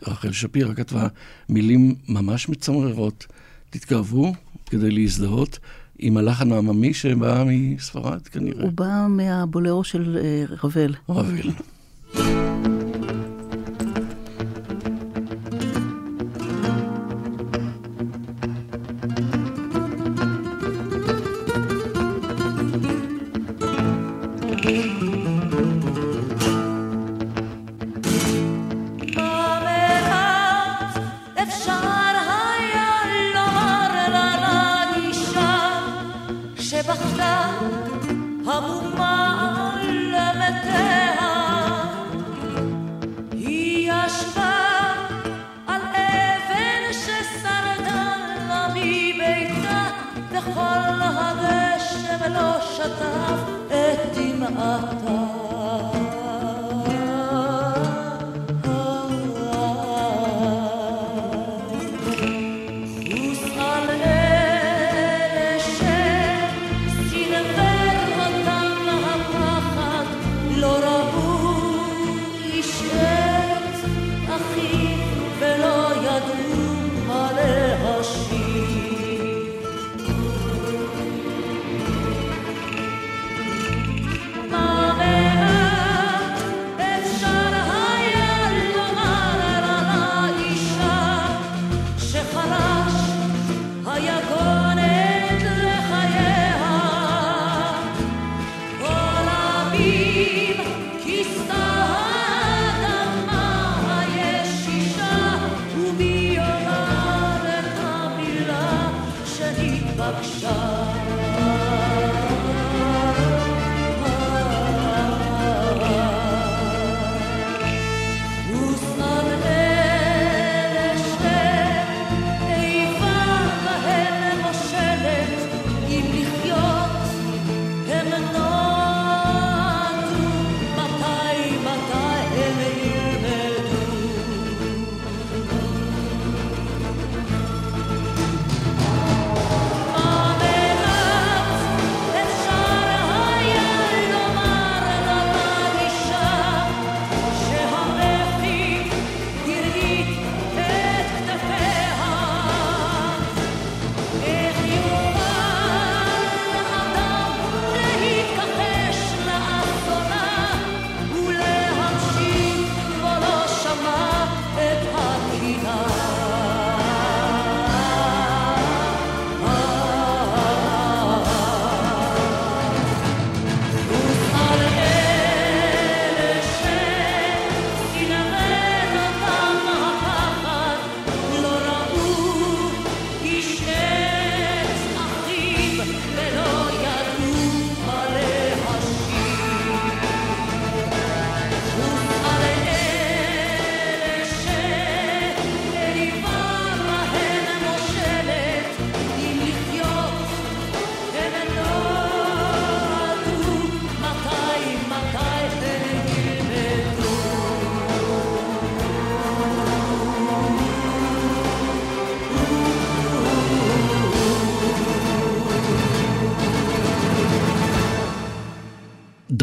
רחל 0.07 0.31
שפירא 0.31 0.73
כתבה 0.73 1.07
מילים 1.49 1.95
ממש 2.07 2.49
מצמררות. 2.49 3.27
תתקרבו 3.69 4.33
כדי 4.65 4.91
להזדהות 4.91 5.59
עם 5.99 6.17
הלחן 6.17 6.51
העממי 6.51 6.93
שבא 6.93 7.43
מספרד 7.47 8.27
כנראה. 8.27 8.63
הוא 8.63 8.71
בא 8.71 9.07
מהבולאו 9.09 9.83
של 9.83 10.17
uh, 10.49 10.65
רבל. 10.65 10.95
רבל. 11.09 11.51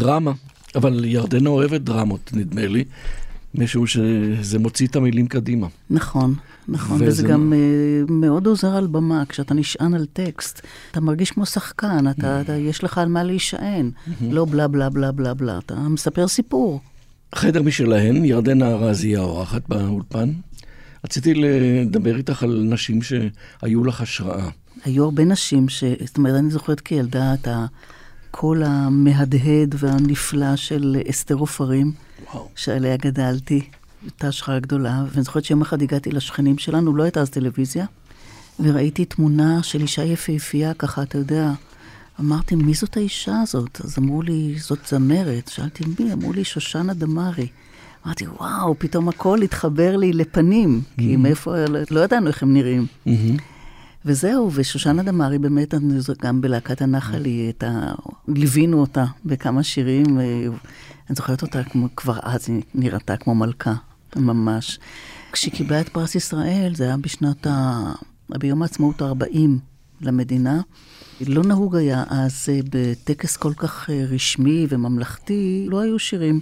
דרמה, 0.07 0.31
אבל 0.75 1.05
ירדנה 1.05 1.49
אוהבת 1.49 1.81
דרמות, 1.81 2.29
נדמה 2.33 2.65
לי, 2.67 2.83
משום 3.55 3.87
שזה 3.87 4.59
מוציא 4.59 4.87
את 4.87 4.95
המילים 4.95 5.27
קדימה. 5.27 5.67
נכון, 5.89 6.35
נכון, 6.67 6.95
וזה, 6.95 7.07
וזה- 7.07 7.27
גם 7.27 7.53
uh, 7.53 8.11
מאוד 8.11 8.47
עוזר 8.47 8.75
על 8.75 8.87
במה, 8.87 9.23
כשאתה 9.29 9.53
נשען 9.53 9.93
על 9.93 10.05
טקסט, 10.13 10.61
אתה 10.91 11.01
מרגיש 11.01 11.31
כמו 11.31 11.45
שחקן, 11.45 12.05
אתה, 12.09 12.41
אתה, 12.41 12.53
יש 12.55 12.83
לך 12.83 12.97
על 12.97 13.09
מה 13.09 13.23
להישען, 13.23 13.91
לא 14.21 14.45
בלה 14.45 14.67
בלה 14.67 14.89
בלה 14.89 15.11
בלה 15.11 15.33
בלה, 15.33 15.57
אתה 15.57 15.75
מספר 15.75 16.27
סיפור. 16.27 16.81
חדר 17.35 17.61
משלהן, 17.61 18.25
ירדנה 18.25 18.67
ארזי 18.67 19.07
היא 19.07 19.17
האורחת 19.17 19.61
באולפן. 19.67 20.29
רציתי 21.05 21.33
לדבר 21.33 22.17
איתך 22.17 22.43
על 22.43 22.63
נשים 22.69 22.99
שהיו 23.01 23.83
לך 23.83 24.01
השראה. 24.01 24.49
היו 24.85 25.03
הרבה 25.03 25.25
נשים 25.25 25.69
ש... 25.69 25.83
זאת 26.05 26.17
אומרת, 26.17 26.35
אני 26.35 26.49
זוכרת 26.49 26.79
כילדה 26.79 27.33
את 27.33 27.47
הקול 28.37 28.63
המהדהד 28.63 29.75
והנפלא 29.77 30.55
של 30.55 30.97
אסתר 31.09 31.35
עופרים. 31.35 31.91
שעליה 32.55 32.97
גדלתי, 32.97 33.61
הייתה 34.03 34.27
השחרה 34.27 34.59
גדולה, 34.59 35.03
ואני 35.11 35.23
זוכרת 35.23 35.45
שיום 35.45 35.61
אחד 35.61 35.81
הגעתי 35.81 36.11
לשכנים 36.11 36.57
שלנו, 36.57 36.95
לא 36.95 37.03
הייתה 37.03 37.21
אז 37.21 37.29
טלוויזיה, 37.29 37.85
וראיתי 38.59 39.05
תמונה 39.05 39.63
של 39.63 39.81
אישה 39.81 40.03
יפהפייה, 40.03 40.73
ככה, 40.73 41.03
אתה 41.03 41.17
יודע, 41.17 41.51
אמרתי, 42.19 42.55
מי 42.55 42.73
זאת 42.73 42.97
האישה 42.97 43.41
הזאת? 43.41 43.81
אז 43.83 43.95
אמרו 43.99 44.21
לי, 44.21 44.55
זאת 44.59 44.79
זמרת. 44.87 45.47
שאלתי, 45.47 45.83
מי? 45.99 46.13
אמרו 46.13 46.33
לי, 46.33 46.43
שושנה 46.43 46.93
דמארי. 46.93 47.47
אמרתי, 48.05 48.27
וואו, 48.27 48.75
פתאום 48.79 49.09
הכל 49.09 49.41
התחבר 49.41 49.97
לי 49.97 50.13
לפנים, 50.13 50.81
כי 50.97 51.15
מאיפה, 51.15 51.55
לא 51.91 51.99
ידענו 51.99 52.27
איך 52.27 52.43
הם 52.43 52.53
נראים. 52.53 52.85
וזהו, 54.07 54.51
ושושנה 54.53 55.03
דמארי 55.03 55.37
באמת, 55.37 55.73
גם 56.21 56.41
בלהקת 56.41 56.81
הנחל, 56.81 57.25
היא 57.25 57.43
הייתה, 57.43 57.91
ליווינו 58.27 58.81
אותה 58.81 59.05
בכמה 59.25 59.63
שירים, 59.63 60.19
אה, 60.19 60.23
אני 61.09 61.15
זוכרת 61.15 61.41
אותה 61.41 61.63
כמו, 61.63 61.87
כבר 61.95 62.19
אז 62.23 62.49
היא 62.49 62.61
נראתה 62.75 63.17
כמו 63.17 63.35
מלכה, 63.35 63.73
ממש. 64.15 64.79
כשהיא 65.31 65.53
קיבלה 65.53 65.81
את 65.81 65.89
פרס 65.89 66.15
ישראל, 66.15 66.71
זה 66.75 66.83
היה 66.83 66.97
בשנת 66.97 67.47
ה... 67.47 67.91
ביום 68.29 68.61
העצמאות 68.61 69.01
ה-40 69.01 69.49
למדינה. 70.01 70.61
לא 71.27 71.43
נהוג 71.43 71.75
היה 71.75 72.03
אז 72.09 72.49
אה, 72.49 72.59
בטקס 72.71 73.37
כל 73.37 73.53
כך 73.57 73.89
אה, 73.89 74.05
רשמי 74.09 74.67
וממלכתי, 74.69 75.67
לא 75.69 75.79
היו 75.79 75.99
שירים. 75.99 76.39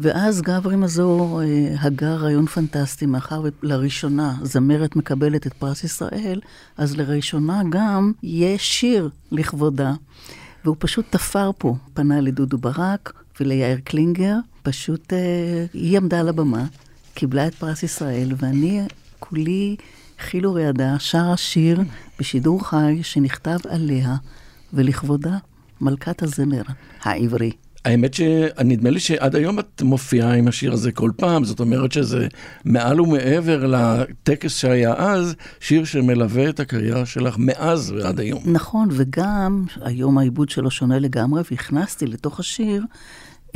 ואז 0.00 0.42
גברי 0.42 0.76
מזור 0.76 1.42
אה, 1.42 1.74
הגה 1.80 2.14
רעיון 2.14 2.46
פנטסטי, 2.46 3.06
מאחר 3.06 3.42
ולראשונה 3.62 4.34
זמרת 4.42 4.96
מקבלת 4.96 5.46
את 5.46 5.52
פרס 5.52 5.84
ישראל, 5.84 6.40
אז 6.76 6.96
לראשונה 6.96 7.62
גם 7.70 8.12
יש 8.22 8.68
שיר 8.68 9.10
לכבודה. 9.30 9.92
והוא 10.64 10.76
פשוט 10.78 11.06
תפר 11.10 11.50
פה, 11.58 11.76
פנה 11.94 12.20
לדודו 12.20 12.58
ברק 12.58 13.12
וליאיר 13.40 13.78
קלינגר, 13.84 14.36
פשוט 14.62 15.12
אה, 15.12 15.66
היא 15.72 15.96
עמדה 15.96 16.20
על 16.20 16.28
הבמה, 16.28 16.66
קיבלה 17.14 17.46
את 17.46 17.54
פרס 17.54 17.82
ישראל, 17.82 18.32
ואני 18.36 18.82
כולי 19.18 19.76
חילו 20.18 20.54
רעדה, 20.54 20.98
שרה 20.98 21.36
שיר 21.36 21.80
בשידור 22.18 22.68
חי 22.68 22.98
שנכתב 23.02 23.58
עליה 23.68 24.16
ולכבודה, 24.72 25.36
מלכת 25.80 26.22
הזמר 26.22 26.62
העברי. 27.02 27.52
האמת 27.88 28.14
שנדמה 28.14 28.90
לי 28.90 29.00
שעד 29.00 29.36
היום 29.36 29.58
את 29.58 29.82
מופיעה 29.82 30.32
עם 30.32 30.48
השיר 30.48 30.72
הזה 30.72 30.92
כל 30.92 31.10
פעם, 31.16 31.44
זאת 31.44 31.60
אומרת 31.60 31.92
שזה 31.92 32.26
מעל 32.64 33.00
ומעבר 33.00 33.66
לטקס 33.66 34.56
שהיה 34.56 34.94
אז, 34.94 35.34
שיר 35.60 35.84
שמלווה 35.84 36.48
את 36.48 36.60
הקריירה 36.60 37.06
שלך 37.06 37.36
מאז 37.38 37.90
ועד 37.90 38.20
היום. 38.20 38.42
נכון, 38.46 38.88
וגם 38.92 39.64
היום 39.80 40.18
העיבוד 40.18 40.48
שלו 40.48 40.70
שונה 40.70 40.98
לגמרי, 40.98 41.42
והכנסתי 41.50 42.06
לתוך 42.06 42.40
השיר 42.40 42.84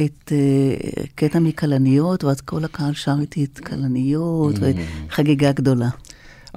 את 0.00 0.32
uh, 0.32 1.06
קטע 1.14 1.38
מכלניות, 1.38 2.24
ואז 2.24 2.40
כל 2.40 2.64
הקהל 2.64 2.94
שר 2.94 3.16
איתי 3.20 3.44
את 3.44 3.60
כלניות, 3.60 4.54
וחגיגה 5.08 5.52
גדולה. 5.52 5.88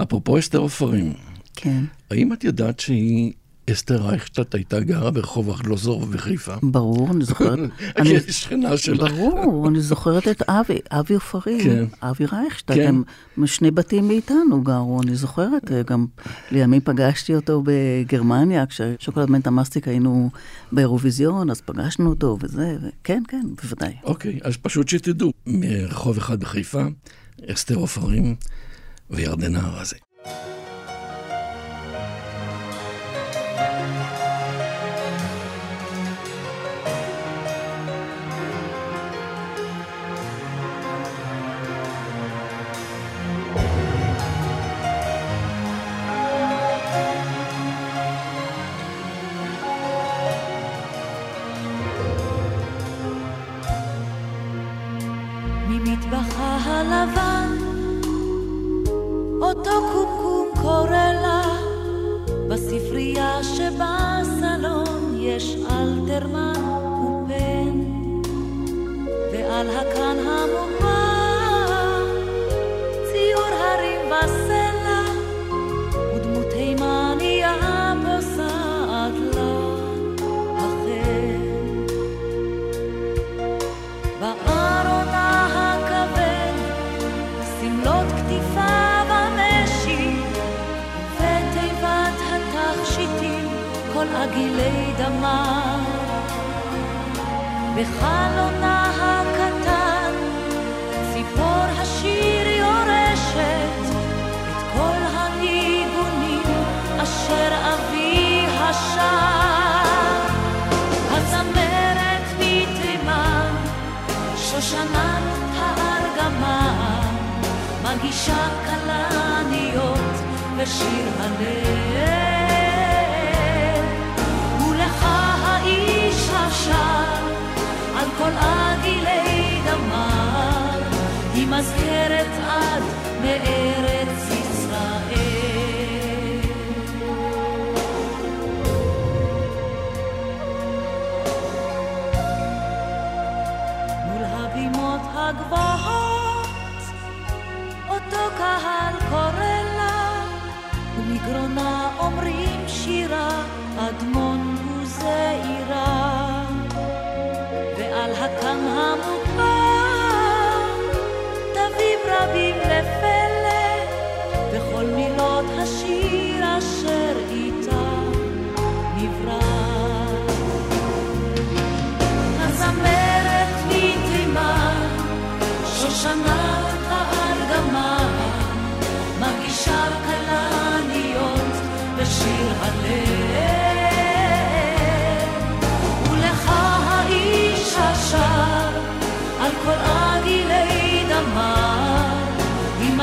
אפרופו 0.02 0.40
אסתר 0.40 0.58
עופרים, 0.58 1.14
כן, 1.56 1.84
האם 2.12 2.34
את 2.34 2.44
יודעת 2.44 2.80
שהיא, 2.80 3.34
אסתר 3.72 3.96
רייכשטט 3.96 4.56
הייתה 4.56 4.80
גרה 4.80 5.12
ברחוב 5.12 5.50
ארלוזורוב 5.50 6.14
בחיפה? 6.14 6.54
ברור, 6.64 7.12
אני 7.12 7.26
זוכרת. 7.26 7.60
אני, 7.98 8.20
שכנה 8.20 8.78
שלך. 8.78 9.12
ברור, 9.12 9.68
אני 9.68 9.82
זוכרת 9.82 10.28
את 10.28 10.42
אבי, 10.42 10.78
אבי 10.92 11.14
עופרים, 11.14 11.64
כן. 11.64 11.86
אבי 12.02 12.26
רייכשטט, 12.26 12.72
כן. 12.72 12.96
הם 13.38 13.48
שני 13.48 13.72
בתים 13.72 14.08
מאיתנו 14.08 14.62
גרו, 14.64 15.02
אני 15.02 15.16
זוכרת, 15.16 15.72
גם 15.88 16.06
לימים 16.52 16.82
פגשתי 16.82 17.36
אותו 17.36 17.64
בגרמניה, 17.66 18.66
כששוקולד 18.66 19.30
מנטה 19.30 19.52
מסטיק 19.52 19.88
היינו 19.88 20.30
באירוויזיון, 20.72 21.50
אז 21.50 21.62
פגשנו 21.62 22.10
אותו 22.10 22.38
וזה, 22.42 22.78
וכן, 22.82 23.24
כן, 23.28 23.44
בוודאי. 23.64 23.94
אוקיי, 24.04 24.40
אז 24.44 24.58
פשוט 24.58 24.88
שתדעו, 24.88 25.32
מרחוב 25.48 26.18
אחד 26.18 26.40
בחיפה, 26.40 26.84
אסתר 27.48 27.76
עופרים 27.76 28.36
וירדנה 29.10 29.60
ארזי. 29.60 29.96
שבסלון 63.54 65.18
יש 65.20 65.56
אלתרמן 65.72 66.54
ופן, 67.26 67.80
ועל 69.32 69.70
הקרן 69.70 70.15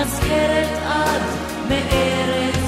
מזכרת 0.03 0.79
עד 0.87 1.23
מארץ 1.69 2.62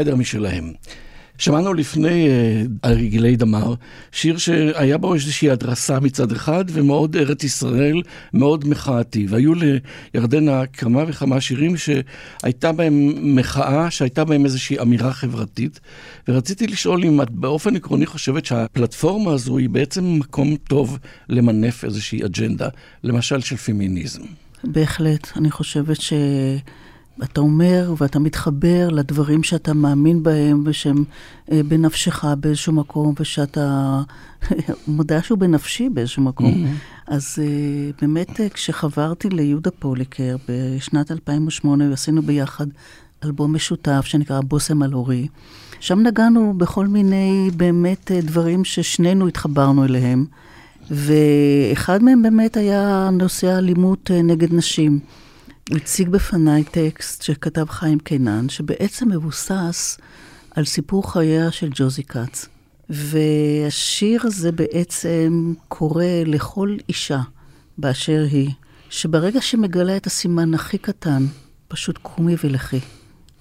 חדר 0.00 0.16
משלהם. 0.16 0.72
שמענו 1.38 1.74
לפני 1.74 2.28
uh, 2.28 2.88
רגילי 2.88 3.36
דמר, 3.36 3.74
שיר 4.12 4.38
שהיה 4.38 4.98
בו 4.98 5.14
איזושהי 5.14 5.50
הדרסה 5.50 6.00
מצד 6.00 6.32
אחד, 6.32 6.64
ומאוד 6.68 7.16
ארץ 7.16 7.44
ישראל, 7.44 8.02
מאוד 8.34 8.68
מחאתי. 8.68 9.26
והיו 9.28 9.52
לירדנה 10.14 10.66
כמה 10.66 11.04
וכמה 11.08 11.40
שירים 11.40 11.74
שהייתה 11.76 12.72
בהם 12.72 13.12
מחאה, 13.36 13.90
שהייתה 13.90 14.24
בהם 14.24 14.44
איזושהי 14.44 14.80
אמירה 14.80 15.12
חברתית. 15.12 15.80
ורציתי 16.28 16.66
לשאול 16.66 17.04
אם 17.04 17.22
את 17.22 17.30
באופן 17.30 17.76
עקרוני 17.76 18.06
חושבת 18.06 18.44
שהפלטפורמה 18.44 19.32
הזו 19.32 19.58
היא 19.58 19.68
בעצם 19.68 20.18
מקום 20.18 20.56
טוב 20.56 20.98
למנף 21.28 21.84
איזושהי 21.84 22.24
אג'נדה, 22.24 22.68
למשל 23.04 23.40
של 23.40 23.56
פמיניזם. 23.56 24.22
בהחלט. 24.64 25.28
אני 25.36 25.50
חושבת 25.50 26.00
שאתה 27.26 27.40
אומר 27.40 27.94
ואתה 27.98 28.18
מתחבר 28.18 28.88
לדברים 28.88 29.42
שאתה 29.42 29.72
מאמין 29.74 30.22
בהם 30.22 30.62
ושהם 30.64 31.04
אה, 31.52 31.60
בנפשך 31.62 32.24
באיזשהו 32.24 32.72
מקום, 32.72 33.14
ושאתה 33.20 34.00
מודה 34.88 35.22
שהוא 35.22 35.38
בנפשי 35.38 35.88
באיזשהו 35.88 36.22
מקום. 36.22 36.64
Mm-hmm. 36.64 37.12
אז 37.14 37.38
אה, 37.42 37.90
באמת, 38.00 38.40
אה, 38.40 38.48
כשחברתי 38.48 39.28
ליהודה 39.28 39.70
פוליקר 39.70 40.36
בשנת 40.48 41.10
2008, 41.10 41.92
עשינו 41.92 42.22
ביחד 42.22 42.66
אלבום 43.24 43.54
משותף 43.54 44.02
שנקרא 44.04 44.40
בושם 44.40 44.82
על 44.82 44.94
אורי. 44.94 45.28
שם 45.80 45.98
נגענו 46.00 46.54
בכל 46.56 46.86
מיני 46.86 47.50
באמת 47.56 48.10
אה, 48.10 48.20
דברים 48.20 48.64
ששנינו 48.64 49.28
התחברנו 49.28 49.84
אליהם. 49.84 50.26
ואחד 50.90 52.02
מהם 52.02 52.22
באמת 52.22 52.56
היה 52.56 53.10
נושא 53.12 53.46
האלימות 53.46 54.10
נגד 54.10 54.54
נשים. 54.54 54.98
הציג 55.70 56.08
בפניי 56.08 56.64
טקסט 56.64 57.22
שכתב 57.22 57.64
חיים 57.68 57.98
קינן, 57.98 58.48
שבעצם 58.48 59.08
מבוסס 59.08 59.98
על 60.50 60.64
סיפור 60.64 61.12
חייה 61.12 61.50
של 61.50 61.68
ג'וזי 61.74 62.04
כץ. 62.04 62.48
והשיר 62.88 64.20
הזה 64.24 64.52
בעצם 64.52 65.54
קורא 65.68 66.04
לכל 66.26 66.76
אישה 66.88 67.20
באשר 67.78 68.26
היא, 68.30 68.50
שברגע 68.90 69.40
שמגלה 69.40 69.96
את 69.96 70.06
הסימן 70.06 70.54
הכי 70.54 70.78
קטן, 70.78 71.26
פשוט 71.68 71.98
קומי 71.98 72.36
ולכי. 72.44 72.80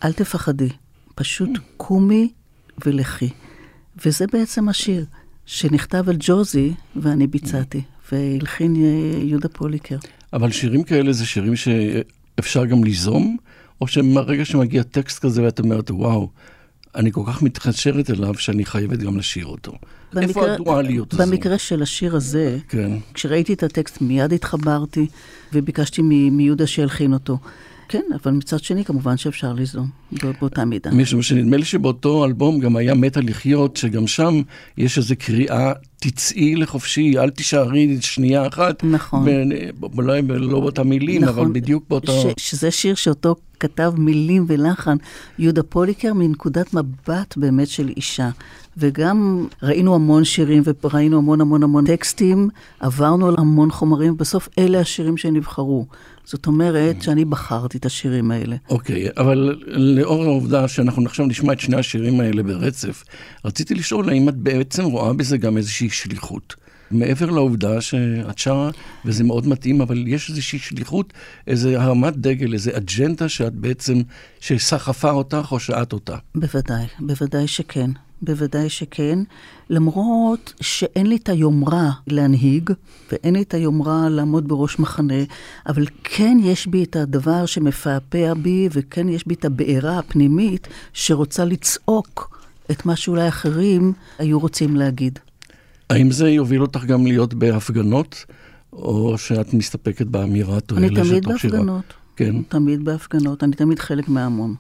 אל 0.04 0.14
תפחדי, 0.14 0.70
פשוט 1.16 1.50
קומי 1.78 2.32
ולכי. 2.86 3.30
וזה 4.06 4.26
בעצם 4.32 4.70
השיר. 4.70 5.06
שנכתב 5.50 6.10
על 6.10 6.16
ג'וזי, 6.20 6.74
ואני 6.96 7.28
ביצעתי, 7.28 7.82
והלחין 8.12 8.76
אה, 8.76 9.20
יהודה 9.24 9.50
פוליקר. 9.50 9.98
אבל 10.34 10.52
שירים 10.52 10.84
כאלה 10.84 11.14
זה 11.14 11.26
שירים 11.26 11.54
שאפשר 11.56 12.66
גם 12.66 12.84
ליזום, 12.84 13.38
או 13.82 13.88
שמהרגע 13.88 14.46
שמגיע 14.46 14.84
טקסט 14.84 15.20
כזה 15.20 15.44
ואת 15.44 15.60
אומרת, 15.60 15.92
וואו, 15.92 16.30
אני 16.96 17.12
כל 17.12 17.22
כך 17.28 17.42
מתחשרת 17.42 18.10
אליו 18.10 18.34
שאני 18.34 18.66
חייבת 18.66 19.00
גם 19.00 19.18
לשיר 19.18 19.46
אותו. 19.46 19.72
במקרה, 20.14 20.28
איפה 20.28 20.52
הדואליות 20.52 21.14
הזו? 21.14 21.24
במקרה 21.24 21.58
של 21.58 21.82
השיר 21.82 22.16
הזה, 22.16 22.58
כן. 22.70 22.92
כשראיתי 23.14 23.54
את 23.54 23.64
הטקסט 23.64 24.02
מיד 24.02 24.34
התחברתי 24.34 25.08
וביקשתי 25.54 26.02
מיהודה 26.02 26.68
שילחין 26.68 27.14
אותו. 27.14 27.38
כן, 27.90 28.04
אבל 28.24 28.32
מצד 28.32 28.60
שני, 28.60 28.86
כמובן 28.86 29.18
שאפשר 29.18 29.54
ליזום 29.54 29.88
באותה 30.42 30.66
מידה. 30.66 30.92
משום 30.92 31.22
שנדמה 31.22 31.58
לי 31.58 31.66
שבאותו 31.66 32.26
אלבום 32.26 32.60
גם 32.60 32.76
היה 32.76 32.94
מתה 32.94 33.22
לחיות, 33.22 33.78
שגם 33.78 34.08
שם 34.08 34.42
יש 34.78 34.98
איזו 34.98 35.16
קריאה, 35.20 35.74
תצאי 36.00 36.56
לחופשי, 36.56 37.18
אל 37.18 37.30
תישארי 37.30 37.98
שנייה 38.02 38.48
אחת. 38.48 38.84
נכון. 38.84 39.28
אולי 39.98 40.22
לא 40.22 40.60
באותה 40.60 40.84
מילים, 40.84 41.24
נכון, 41.24 41.44
אבל 41.44 41.52
בדיוק 41.54 41.84
באותו... 41.90 42.34
ש, 42.38 42.50
שזה 42.50 42.72
שיר 42.72 42.96
שאותו 42.96 43.36
כתב 43.60 43.94
מילים 43.98 44.46
ולחן 44.48 44.98
יהודה 45.40 45.64
פוליקר 45.64 46.14
מנקודת 46.14 46.74
מבט 46.74 47.38
באמת 47.38 47.68
של 47.68 47.90
אישה. 47.98 48.30
וגם 48.78 49.48
ראינו 49.64 49.96
המון 49.96 50.24
שירים 50.24 50.64
וראינו 50.84 51.18
המון 51.18 51.42
המון 51.42 51.64
המון 51.64 51.86
טקסטים, 51.86 52.50
עברנו 52.80 53.28
על 53.28 53.36
המון 53.38 53.72
חומרים, 53.72 54.14
ובסוף 54.14 54.50
אלה 54.60 54.80
השירים 54.80 55.18
שנבחרו. 55.18 55.86
זאת 56.32 56.48
אומרת 56.48 57.02
שאני 57.02 57.26
בחרתי 57.26 57.78
את 57.78 57.86
השירים 57.86 58.32
האלה. 58.32 58.56
אוקיי, 58.70 59.08
okay, 59.08 59.12
אבל 59.18 59.62
לאור 59.68 60.24
העובדה 60.24 60.68
שאנחנו 60.68 61.06
עכשיו 61.06 61.26
נשמע 61.26 61.54
את 61.54 61.60
שני 61.60 61.78
השירים 61.78 62.20
האלה 62.20 62.44
ברצף, 62.44 63.04
רציתי 63.46 63.76
לשאול 63.76 64.10
האם 64.10 64.30
את 64.30 64.36
בעצם 64.36 64.84
רואה 64.84 65.14
בזה 65.14 65.38
גם 65.38 65.58
איזושהי 65.58 65.90
שליחות. 65.90 66.56
מעבר 66.92 67.30
לעובדה 67.30 67.82
שאת 67.82 68.38
שרה, 68.38 68.70
וזה 69.06 69.24
מאוד 69.24 69.48
מתאים, 69.48 69.82
אבל 69.82 70.08
יש 70.08 70.30
איזושהי 70.30 70.60
שליחות, 70.60 71.14
איזה 71.48 71.82
הרמת 71.82 72.18
דגל, 72.18 72.54
איזה 72.54 72.78
אג'נדה 72.78 73.30
שאת 73.30 73.54
בעצם, 73.54 74.02
שסחפה 74.40 75.12
אותך 75.12 75.48
או 75.52 75.60
שאת 75.60 75.94
אותה. 75.94 76.16
בוודאי, 76.36 76.86
בוודאי 77.00 77.48
שכן. 77.48 77.92
בוודאי 78.22 78.70
שכן, 78.70 79.20
למרות 79.70 80.54
שאין 80.62 81.08
לי 81.08 81.16
את 81.16 81.30
היומרה 81.30 81.92
להנהיג, 82.08 82.70
ואין 83.12 83.36
לי 83.36 83.42
את 83.42 83.54
היומרה 83.54 84.10
לעמוד 84.10 84.48
בראש 84.48 84.80
מחנה, 84.80 85.24
אבל 85.68 85.86
כן 86.04 86.38
יש 86.44 86.68
בי 86.68 86.84
את 86.84 86.96
הדבר 86.96 87.46
שמפעפע 87.46 88.34
בי, 88.34 88.70
וכן 88.72 89.10
יש 89.10 89.28
בי 89.28 89.34
את 89.34 89.46
הבעירה 89.46 90.00
הפנימית 90.00 90.68
שרוצה 90.94 91.46
לצעוק 91.46 92.40
את 92.72 92.86
מה 92.86 92.96
שאולי 92.96 93.28
אחרים 93.28 93.94
היו 94.20 94.40
רוצים 94.40 94.76
להגיד. 94.76 95.20
האם 95.90 96.12
זה 96.12 96.30
יוביל 96.30 96.62
אותך 96.62 96.84
גם 96.86 97.08
להיות 97.08 97.34
בהפגנות, 97.34 98.26
או 98.74 99.18
שאת 99.18 99.54
מסתפקת 99.54 100.08
באמירת 100.08 100.72
אני 100.72 100.90
תמיד 100.90 101.28
בהפגנות. 101.28 101.94
כן. 102.16 102.42
תמיד 102.44 102.86
בהפגנות, 102.86 103.44
אני 103.44 103.56
תמיד 103.56 103.80
חלק 103.80 104.10
מההמון. 104.10 104.56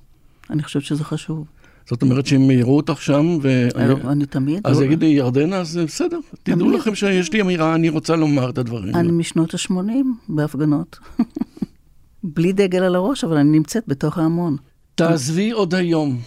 אני 0.49 0.63
חושבת 0.63 0.83
שזה 0.83 1.03
חשוב. 1.03 1.45
זאת 1.89 2.01
אומרת 2.01 2.25
שאם 2.25 2.51
יראו 2.51 2.77
אותך 2.77 3.01
שם, 3.01 3.37
ו... 3.41 3.67
אני 4.07 4.25
תמיד... 4.25 4.61
אז 4.63 4.81
יגידו 4.81 5.05
ירדנה, 5.05 5.55
אז 5.55 5.79
בסדר. 5.85 6.19
תדעו 6.43 6.71
לכם 6.71 6.95
שיש 6.95 7.33
לי 7.33 7.41
אמירה, 7.41 7.75
אני 7.75 7.89
רוצה 7.89 8.15
לומר 8.15 8.49
את 8.49 8.57
הדברים. 8.57 8.95
אני 8.95 9.11
משנות 9.11 9.53
ה-80 9.53 9.73
בהפגנות. 10.29 10.99
בלי 12.23 12.53
דגל 12.53 12.83
על 12.83 12.95
הראש, 12.95 13.23
אבל 13.23 13.37
אני 13.37 13.49
נמצאת 13.49 13.83
בתוך 13.87 14.17
ההמון. 14.17 14.57
תעזבי 14.95 15.51
עוד 15.51 15.75
היום. 15.75 16.19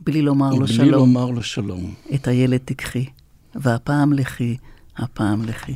בלי 0.00 0.22
לומר 0.22 0.50
לו 0.50 0.66
שלום. 0.66 0.88
בלי 0.88 0.90
לומר 0.90 1.30
לו 1.30 1.42
שלום. 1.42 1.94
את 2.14 2.28
הילד 2.28 2.60
תיקחי, 2.64 3.04
והפעם 3.54 4.12
לכי, 4.12 4.56
הפעם 4.96 5.44
לכי. 5.44 5.74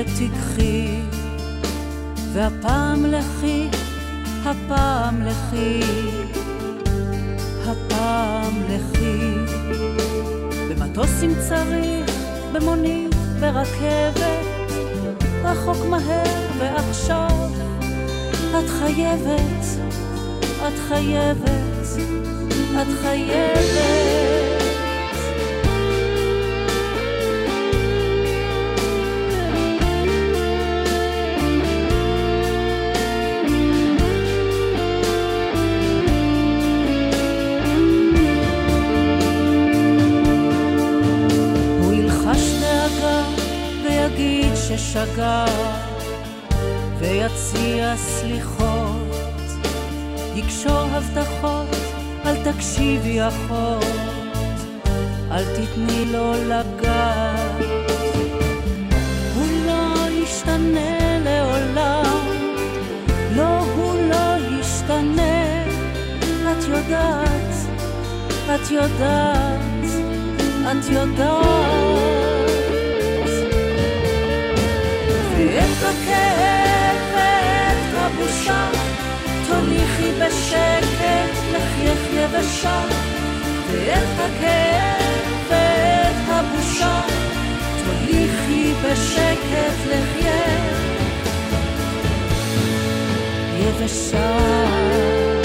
ותיקחי, 0.00 1.00
והפעם 2.32 3.06
לכי, 3.06 3.68
הפעם 4.44 5.22
לכי, 5.22 5.80
הפעם 7.66 8.62
לכי. 8.68 9.34
במטוס 10.68 11.22
אם 11.22 11.32
צריך, 11.48 12.10
במונית, 12.52 13.14
ברכבת, 13.40 14.44
רחוק 15.44 15.86
מהר 15.90 16.50
ועכשיו, 16.58 17.50
את 18.58 18.68
חייבת, 18.80 19.64
את 20.68 20.78
חייבת, 20.88 21.86
את 22.82 22.88
חייבת. 23.02 24.65
ששגה 45.06 45.44
ויציע 46.98 47.96
סליחות, 47.96 49.12
יקשור 50.34 50.88
הבטחות, 50.92 51.76
אל 52.24 52.52
תקשיבי 52.52 53.18
אחות, 53.28 53.84
אל 55.30 55.44
תתני 55.44 56.04
לו 56.12 56.32
לגעת. 56.32 57.64
הוא 59.34 59.46
לא 59.66 60.08
ישתנה 60.10 61.18
לעולם, 61.24 62.26
לא, 63.36 63.58
הוא 63.58 63.94
לא 64.10 64.58
ישתנה, 64.60 65.64
את 66.52 66.64
יודעת, 66.68 67.54
את 68.54 68.70
יודעת, 68.70 69.84
את 70.70 70.90
יודעת. 70.90 72.35
את 75.66 75.82
הכאב 75.82 76.96
ואת 77.14 77.94
הבושה, 77.94 78.68
תוליכי 79.48 80.12
בשקט 80.12 81.36
לחייך 81.52 82.00
יבשה. 82.12 82.84
ואת 83.72 84.18
הכאב 84.18 85.42
ואת 85.48 86.28
הבושה, 86.28 87.00
תוליכי 87.84 88.72
בשקט 88.82 89.78
לחייך 89.86 90.76
יבשה. 93.58 95.35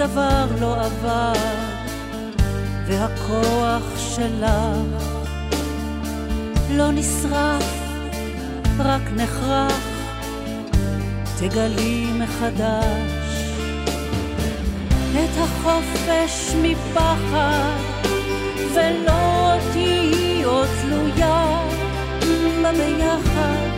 דבר 0.00 0.46
לא 0.60 0.76
עבר, 0.84 1.32
והכוח 2.86 3.82
שלך 3.98 5.06
לא 6.70 6.90
נשרף, 6.92 7.64
רק 8.78 9.02
נחרח, 9.16 9.88
תגלי 11.38 12.06
מחדש 12.18 13.12
את 15.12 15.38
החופש 15.38 16.54
מפחד, 16.62 17.76
ולא 18.74 19.54
תהיי 19.72 20.44
עוד 20.44 20.68
תלויה 20.82 21.60
בביחד, 22.62 23.68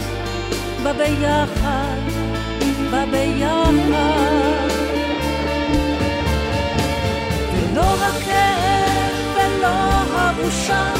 בביחד, 0.84 1.98
בביחד. 2.92 4.71
לא 7.82 8.06
הכאב 8.06 9.36
ולא 9.36 9.68
הבושה 10.14 10.92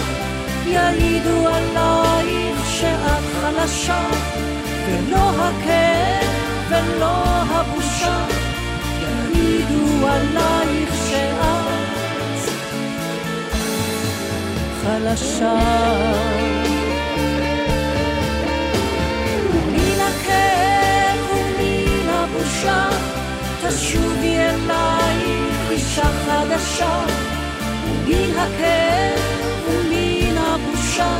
יעידו 0.66 1.48
עלייך 1.48 2.66
שאת 2.66 3.24
חלשה 3.40 4.02
ולא 4.86 5.30
הכאב 5.30 6.30
ולא 6.68 7.24
הבושה 7.50 8.24
יעידו 9.00 10.06
עלייך 10.06 10.94
שאת 11.10 12.50
חלשה. 14.82 15.54
מן 19.72 20.00
הכאב 20.00 21.18
ומן 21.32 22.08
הבושה 22.08 22.88
אישה 23.66 24.11
חדשה, 26.26 27.04
ומן 27.86 28.38
הכאב 28.38 29.20
ומן 29.68 30.38
הבושה, 30.38 31.18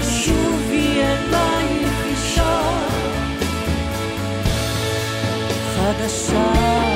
תשובי 0.00 1.02
אלייך 1.02 2.04
אישה 2.06 2.60
חדשה. 5.76 6.89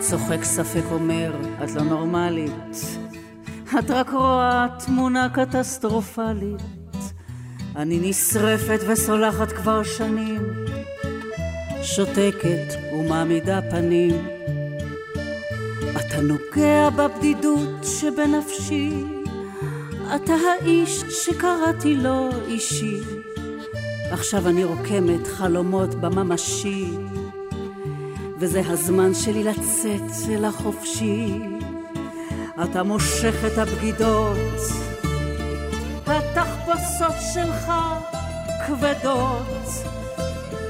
צוחק 0.00 0.44
ספק 0.44 0.84
אומר, 0.90 1.36
את 1.64 1.70
לא 1.74 1.82
נורמלית. 1.82 2.98
את 3.78 3.90
רק 3.90 4.10
רואה 4.10 4.66
תמונה 4.86 5.28
קטסטרופלית. 5.28 6.62
אני 7.76 7.98
נשרפת 8.02 8.80
וסולחת 8.88 9.52
כבר 9.52 9.82
שנים. 9.82 10.42
שותקת 11.82 12.74
ומעמידה 12.92 13.60
פנים. 13.70 14.28
אתה 15.96 16.20
נוגע 16.20 16.90
בבדידות 16.90 17.84
שבנפשי. 17.84 18.92
אתה 20.16 20.34
האיש 20.34 21.04
שקראתי 21.24 21.96
לו 21.96 22.30
אישי. 22.46 23.00
עכשיו 24.10 24.48
אני 24.48 24.64
רוקמת 24.64 25.26
חלומות 25.26 25.94
בממשי, 25.94 26.90
וזה 28.40 28.62
הזמן 28.66 29.14
שלי 29.14 29.44
לצאת 29.44 30.30
אל 30.30 30.44
החופשי. 30.44 31.42
אתה 32.64 32.82
מושך 32.82 33.34
את 33.46 33.58
הבגידות, 33.58 34.60
התחפושות 36.06 37.14
שלך 37.34 37.72
כבדות. 38.66 39.68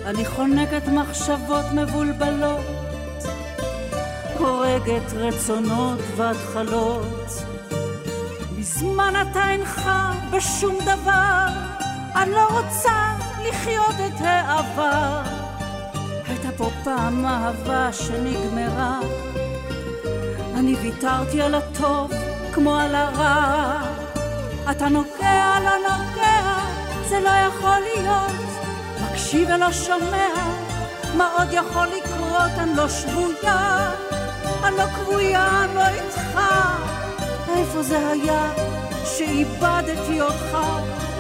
אני 0.05 0.25
חונקת 0.25 0.89
מחשבות 0.89 1.64
מבולבלות, 1.75 2.66
הורגת 4.39 5.12
רצונות 5.12 5.99
והתחלות. 6.16 7.33
מזמן 8.59 9.14
אתה 9.31 9.51
אינך 9.51 9.91
בשום 10.31 10.79
דבר, 10.85 11.47
אני 12.14 12.31
לא 12.31 12.49
רוצה 12.59 13.16
לחיות 13.49 13.97
את 14.07 14.21
העבר. 14.21 15.38
הייתה 16.29 16.49
פה 16.57 16.70
פעם 16.85 17.26
אהבה 17.26 17.93
שנגמרה, 17.93 19.01
אני 20.57 20.74
ויתרתי 20.74 21.43
על 21.43 21.55
הטוב 21.55 22.12
כמו 22.53 22.76
על 22.76 22.95
הרע. 22.95 23.83
אתה 24.70 24.89
נוגע, 24.89 25.59
לא 25.64 25.70
נוגע, 25.89 26.59
זה 27.09 27.20
לא 27.20 27.31
יכול 27.31 27.79
להיות. 27.81 28.49
מקשיב 29.03 29.49
ולא 29.55 29.72
שומע, 29.72 30.29
מה 31.16 31.29
עוד 31.39 31.49
יכול 31.53 31.87
לקרות? 31.87 32.53
אני 32.59 32.76
לא 32.76 32.89
שבויה, 32.89 33.91
אני 34.64 34.76
לא 34.76 34.85
כבויה, 34.85 35.64
אני 35.64 35.74
לא 35.74 35.87
איתך. 35.87 36.41
איפה 37.57 37.83
זה 37.83 38.09
היה 38.09 38.53
שאיבדתי 39.05 40.20
אותך? 40.20 40.59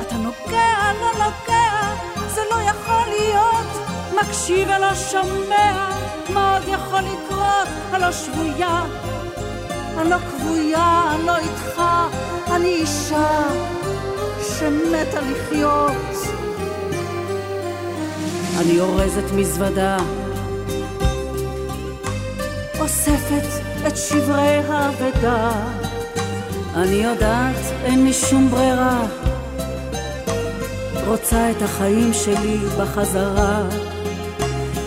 אתה 0.02 0.16
נוגע, 0.16 0.92
לא 1.00 1.12
נוגע, 1.12 1.94
זה 2.28 2.40
לא 2.50 2.56
יכול 2.62 3.08
להיות. 3.08 3.77
מקשיב 4.22 4.68
ולא 4.68 4.94
שומע, 4.94 5.90
מה 6.28 6.54
עוד 6.54 6.68
יכול 6.68 7.00
לקרות? 7.00 7.68
אני 7.92 8.02
לא 8.02 8.12
שבויה, 8.12 8.84
אני 9.98 10.10
לא 10.10 10.16
כבויה, 10.16 11.02
אני 11.14 11.26
לא 11.26 11.36
איתך, 11.36 11.82
אני 12.50 12.68
אישה 12.68 13.42
שמתה 14.40 15.20
לחיות. 15.20 16.36
אני 18.60 18.80
אורזת 18.80 19.32
מזוודה, 19.34 19.96
אוספת 22.80 23.46
את 23.86 23.96
שברי 23.96 24.60
האבדה. 24.68 25.50
אני 26.74 26.94
יודעת, 26.94 27.56
אין 27.84 28.04
לי 28.04 28.12
שום 28.12 28.48
ברירה. 28.50 29.06
רוצה 31.06 31.50
את 31.50 31.62
החיים 31.62 32.12
שלי 32.12 32.58
בחזרה, 32.78 33.62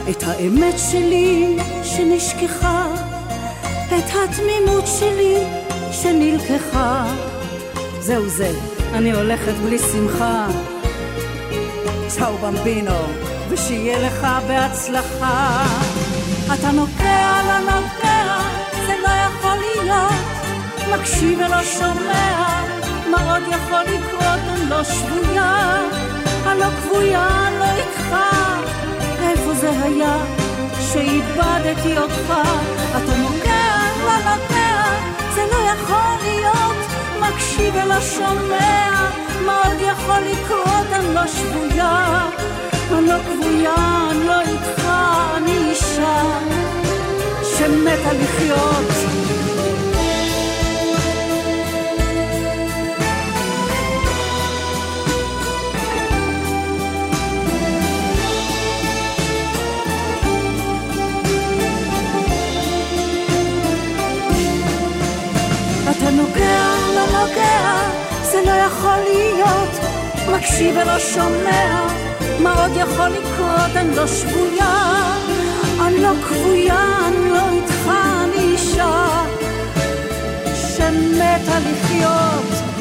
את 0.09 0.23
האמת 0.27 0.75
שלי 0.91 1.57
שנשכחה, 1.83 2.87
את 3.87 4.11
התמימות 4.23 4.87
שלי 4.99 5.35
שנלקחה. 5.91 7.05
זהו 7.99 8.29
זה, 8.29 8.51
אני 8.93 9.11
הולכת 9.11 9.53
בלי 9.53 9.79
שמחה. 9.79 10.47
צאו 12.07 12.37
במבינו, 12.37 12.99
ושיהיה 13.49 13.99
לך 13.99 14.27
בהצלחה. 14.47 15.65
אתה 16.53 16.71
נוגע, 16.71 17.41
לא 17.47 17.59
נוגע, 17.59 18.37
זה 18.85 18.95
לא 19.03 19.09
יכול 19.09 19.57
להיות. 19.57 20.13
מקשיב 20.93 21.39
ולא 21.39 21.63
שומע, 21.63 22.61
מה 23.11 23.33
עוד 23.33 23.43
יכול 23.43 23.81
לקרות? 23.81 24.39
אני 24.53 24.69
לא 24.69 24.83
שבויה, 24.83 25.77
אני 26.47 26.59
לא 26.59 26.65
כבויה, 26.65 27.27
אני 27.47 27.59
לא 27.59 27.65
איתך. 27.65 28.15
זה 29.61 29.69
היה 29.83 30.17
שאיבדתי 30.79 31.97
אותך? 31.97 32.33
אתה 32.97 33.15
נוגע, 33.17 33.73
לא 34.05 34.17
נוגע, 34.17 34.83
זה 35.35 35.41
לא 35.51 35.57
יכול 35.57 36.23
להיות. 36.23 36.75
מקשיב 37.19 37.73
ולא 37.75 38.01
שומע, 38.01 39.09
מה 39.45 39.61
עוד 39.65 39.77
יכול 39.79 40.19
לקרות? 40.31 40.87
אני 40.93 41.13
לא 41.13 41.27
שבויה, 41.27 42.29
אני 42.91 43.07
לא 43.07 43.15
כבויה, 43.23 43.75
אני 44.11 44.27
לא 44.27 44.41
איתך, 44.41 44.87
אני 45.37 45.57
אישה 45.57 46.23
שמתה 47.57 48.13
לחיות. 48.13 49.10
יכול 68.91 69.03
להיות. 69.13 69.69
מקשיב 70.35 70.75
ולא 70.75 70.99
שומע, 70.99 71.87
מה 72.43 72.65
עוד 72.65 72.71
יכול 72.77 73.07
לקרות? 73.07 73.75
אני 73.75 73.95
לא 73.95 74.07
שבויה, 74.07 75.15
אני 75.87 76.01
לא 76.01 76.11
כבויה, 76.27 77.07
אני 77.07 77.29
לא 77.29 77.49
איתך, 77.49 77.87
אני 77.87 78.53
אישה 78.53 79.23
שמתה 80.53 81.59
לחיות. 81.59 82.71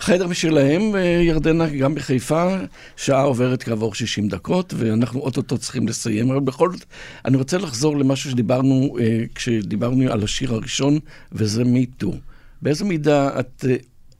חדר 0.00 0.26
משלהם, 0.26 0.96
אה, 0.96 1.00
ירדנה, 1.00 1.68
גם 1.68 1.94
בחיפה, 1.94 2.56
שעה 2.96 3.22
עוברת 3.22 3.62
כעבור 3.62 3.94
60 3.94 4.28
דקות, 4.28 4.74
ואנחנו 4.76 5.20
אוטוטו 5.20 5.58
צריכים 5.58 5.88
לסיים, 5.88 6.30
אבל 6.30 6.40
בכל 6.40 6.72
זאת, 6.72 6.84
אני 7.24 7.36
רוצה 7.36 7.58
לחזור 7.58 7.96
למשהו 7.96 8.30
שדיברנו, 8.30 8.96
אה, 9.00 9.24
כשדיברנו 9.34 10.12
על 10.12 10.24
השיר 10.24 10.54
הראשון, 10.54 10.98
וזה 11.32 11.64
מיטו. 11.64 12.12
באיזה 12.62 12.84
מידה 12.84 13.40
את, 13.40 13.64
אה, 13.68 13.76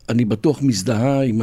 אני 0.08 0.24
בטוח, 0.24 0.62
מזדהה 0.62 1.24
עם 1.24 1.42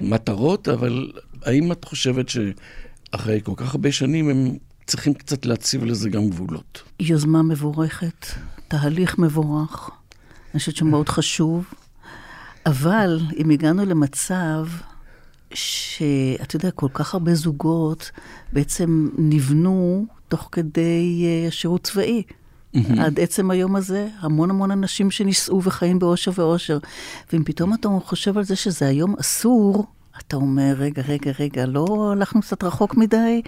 המטרות, 0.00 0.68
אבל 0.68 1.12
האם 1.42 1.72
את 1.72 1.84
חושבת 1.84 2.26
שאחרי 2.28 3.40
כל 3.42 3.52
כך 3.56 3.74
הרבה 3.74 3.92
שנים 3.92 4.28
הם 4.28 4.56
צריכים 4.86 5.14
קצת 5.14 5.46
להציב 5.46 5.84
לזה 5.84 6.08
גם 6.08 6.30
גבולות? 6.30 6.82
יוזמה 7.00 7.42
מבורכת, 7.42 8.26
תהליך 8.68 9.18
מבורך. 9.18 9.90
אני 10.52 10.58
חושבת 10.58 10.76
שמאוד 10.76 11.08
חשוב. 11.18 11.64
אבל 12.66 13.20
אם 13.36 13.50
הגענו 13.50 13.84
למצב 13.84 14.66
שאתה 15.54 16.56
יודע, 16.56 16.70
כל 16.70 16.88
כך 16.92 17.14
הרבה 17.14 17.34
זוגות 17.34 18.10
בעצם 18.52 19.08
נבנו 19.18 20.06
תוך 20.28 20.48
כדי 20.52 21.24
uh, 21.48 21.50
שירות 21.50 21.84
צבאי. 21.84 22.22
Mm-hmm. 22.76 23.00
עד 23.00 23.20
עצם 23.20 23.50
היום 23.50 23.76
הזה, 23.76 24.08
המון 24.20 24.50
המון 24.50 24.70
אנשים 24.70 25.10
שנישאו 25.10 25.62
וחיים 25.62 25.98
באושר 25.98 26.30
ואושר. 26.34 26.78
ואם 27.32 27.44
פתאום 27.44 27.74
אתה 27.74 27.88
חושב 28.04 28.38
על 28.38 28.44
זה 28.44 28.56
שזה 28.56 28.86
היום 28.88 29.14
אסור, 29.20 29.86
אתה 30.18 30.36
אומר, 30.36 30.74
רגע, 30.78 31.02
רגע, 31.08 31.30
רגע, 31.38 31.66
לא 31.66 32.10
הלכנו 32.12 32.40
קצת 32.40 32.64
רחוק 32.64 32.96
מדי? 32.96 33.42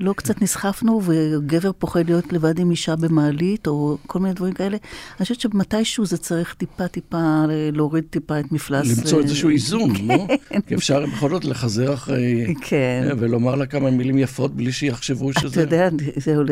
לא 0.00 0.12
קצת 0.12 0.42
נסחפנו, 0.42 1.00
וגבר 1.04 1.72
פוחד 1.78 2.06
להיות 2.06 2.32
לבד 2.32 2.58
עם 2.58 2.70
אישה 2.70 2.96
במעלית, 2.96 3.66
או 3.66 3.98
כל 4.06 4.18
מיני 4.18 4.34
דברים 4.34 4.52
כאלה. 4.52 4.76
אני 4.76 5.22
חושבת 5.22 5.40
שמתישהו 5.40 6.06
זה 6.06 6.18
צריך 6.18 6.54
טיפה 6.54 6.88
טיפה 6.88 7.44
להוריד 7.72 8.04
טיפה 8.10 8.40
את 8.40 8.52
מפלס... 8.52 8.98
למצוא 8.98 9.20
איזשהו 9.20 9.50
איזון, 9.50 9.90
לא? 10.08 10.26
כי 10.66 10.74
אפשר 10.74 11.06
בכל 11.06 11.30
זאת 11.30 11.44
לחזר 11.44 11.94
אחרי... 11.94 12.54
כן. 12.60 13.08
ולומר 13.18 13.54
לה 13.54 13.66
כמה 13.66 13.90
מילים 13.90 14.18
יפות 14.18 14.54
בלי 14.54 14.72
שיחשבו 14.72 15.32
שזה... 15.32 15.48
אתה 15.48 15.60
יודע, 15.60 15.88
זהו, 16.16 16.42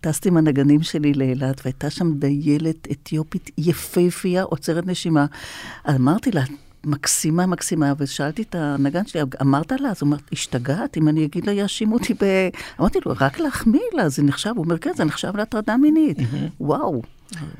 טסתי 0.00 0.28
עם 0.28 0.36
הנגנים 0.36 0.82
שלי 0.82 1.14
לאילת, 1.14 1.60
והייתה 1.64 1.90
שם 1.90 2.14
דיילת 2.18 2.88
אתיופית 2.90 3.50
יפהפייה, 3.58 4.42
עוצרת 4.42 4.86
נשימה. 4.86 5.26
אמרתי 5.88 6.30
לה, 6.30 6.42
מקסימה, 6.86 7.46
מקסימה, 7.46 7.92
ושאלתי 7.98 8.42
את 8.42 8.54
הנגן 8.54 9.06
שלי, 9.06 9.20
אמרת 9.40 9.72
לה? 9.72 9.90
אז 9.90 9.96
הוא 10.00 10.06
אומר, 10.06 10.16
השתגעת, 10.32 10.96
אם 10.96 11.08
אני 11.08 11.24
אגיד 11.24 11.46
לה, 11.46 11.52
יאשימו 11.52 11.94
אותי 11.94 12.14
ב... 12.14 12.48
אמרתי 12.80 12.98
לו, 13.06 13.14
רק 13.20 13.40
להחמיא 13.40 13.80
לה, 13.92 14.08
זה 14.08 14.22
נחשב, 14.22 14.50
הוא 14.56 14.64
אומר, 14.64 14.78
כן, 14.78 14.90
זה 14.96 15.04
נחשב 15.04 15.36
להטרדה 15.36 15.76
מינית. 15.76 16.16
וואו, 16.60 17.02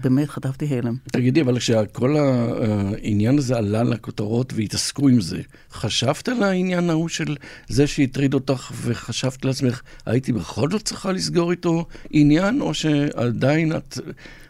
באמת, 0.00 0.28
חטפתי 0.28 0.66
הלם. 0.66 0.96
תגידי, 1.12 1.40
אבל 1.40 1.58
כשכל 1.58 2.16
העניין 2.16 3.38
הזה 3.38 3.56
עלה 3.56 3.82
לכותרות 3.82 4.52
והתעסקו 4.56 5.08
עם 5.08 5.20
זה, 5.20 5.40
חשבת 5.72 6.28
על 6.28 6.42
העניין 6.42 6.90
ההוא 6.90 7.08
של 7.08 7.36
זה 7.68 7.86
שהטריד 7.86 8.34
אותך 8.34 8.72
וחשבת 8.82 9.44
לעצמך, 9.44 9.80
הייתי 10.06 10.32
בכל 10.32 10.70
זאת 10.70 10.82
צריכה 10.82 11.12
לסגור 11.12 11.50
איתו 11.50 11.86
עניין, 12.10 12.60
או 12.60 12.74
שעדיין 12.74 13.76
את 13.76 13.98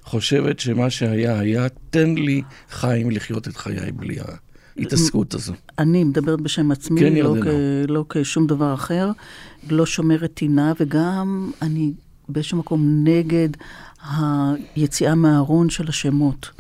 חושבת 0.02 0.60
שמה 0.60 0.90
שהיה 0.90 1.38
היה, 1.38 1.66
תן 1.90 2.14
לי 2.14 2.42
חיים 2.70 3.10
לחיות 3.10 3.48
את 3.48 3.56
חיי 3.56 3.92
בלי 3.92 4.20
ה... 4.20 4.24
ההתעסקות 4.78 5.34
הזו. 5.34 5.52
אני 5.78 6.04
מדברת 6.04 6.40
בשם 6.40 6.70
עצמי, 6.70 7.00
כן, 7.00 7.14
לא. 7.14 7.34
כ, 7.42 7.46
לא 7.88 8.04
כשום 8.08 8.46
דבר 8.46 8.74
אחר. 8.74 9.10
לא 9.70 9.86
שומרת 9.86 10.30
טינה, 10.34 10.72
וגם 10.80 11.50
אני 11.62 11.92
באיזשהו 12.28 12.58
מקום 12.58 13.04
נגד 13.04 13.48
היציאה 14.76 15.14
מהארון 15.14 15.70
של 15.70 15.88
השמות. 15.88 16.50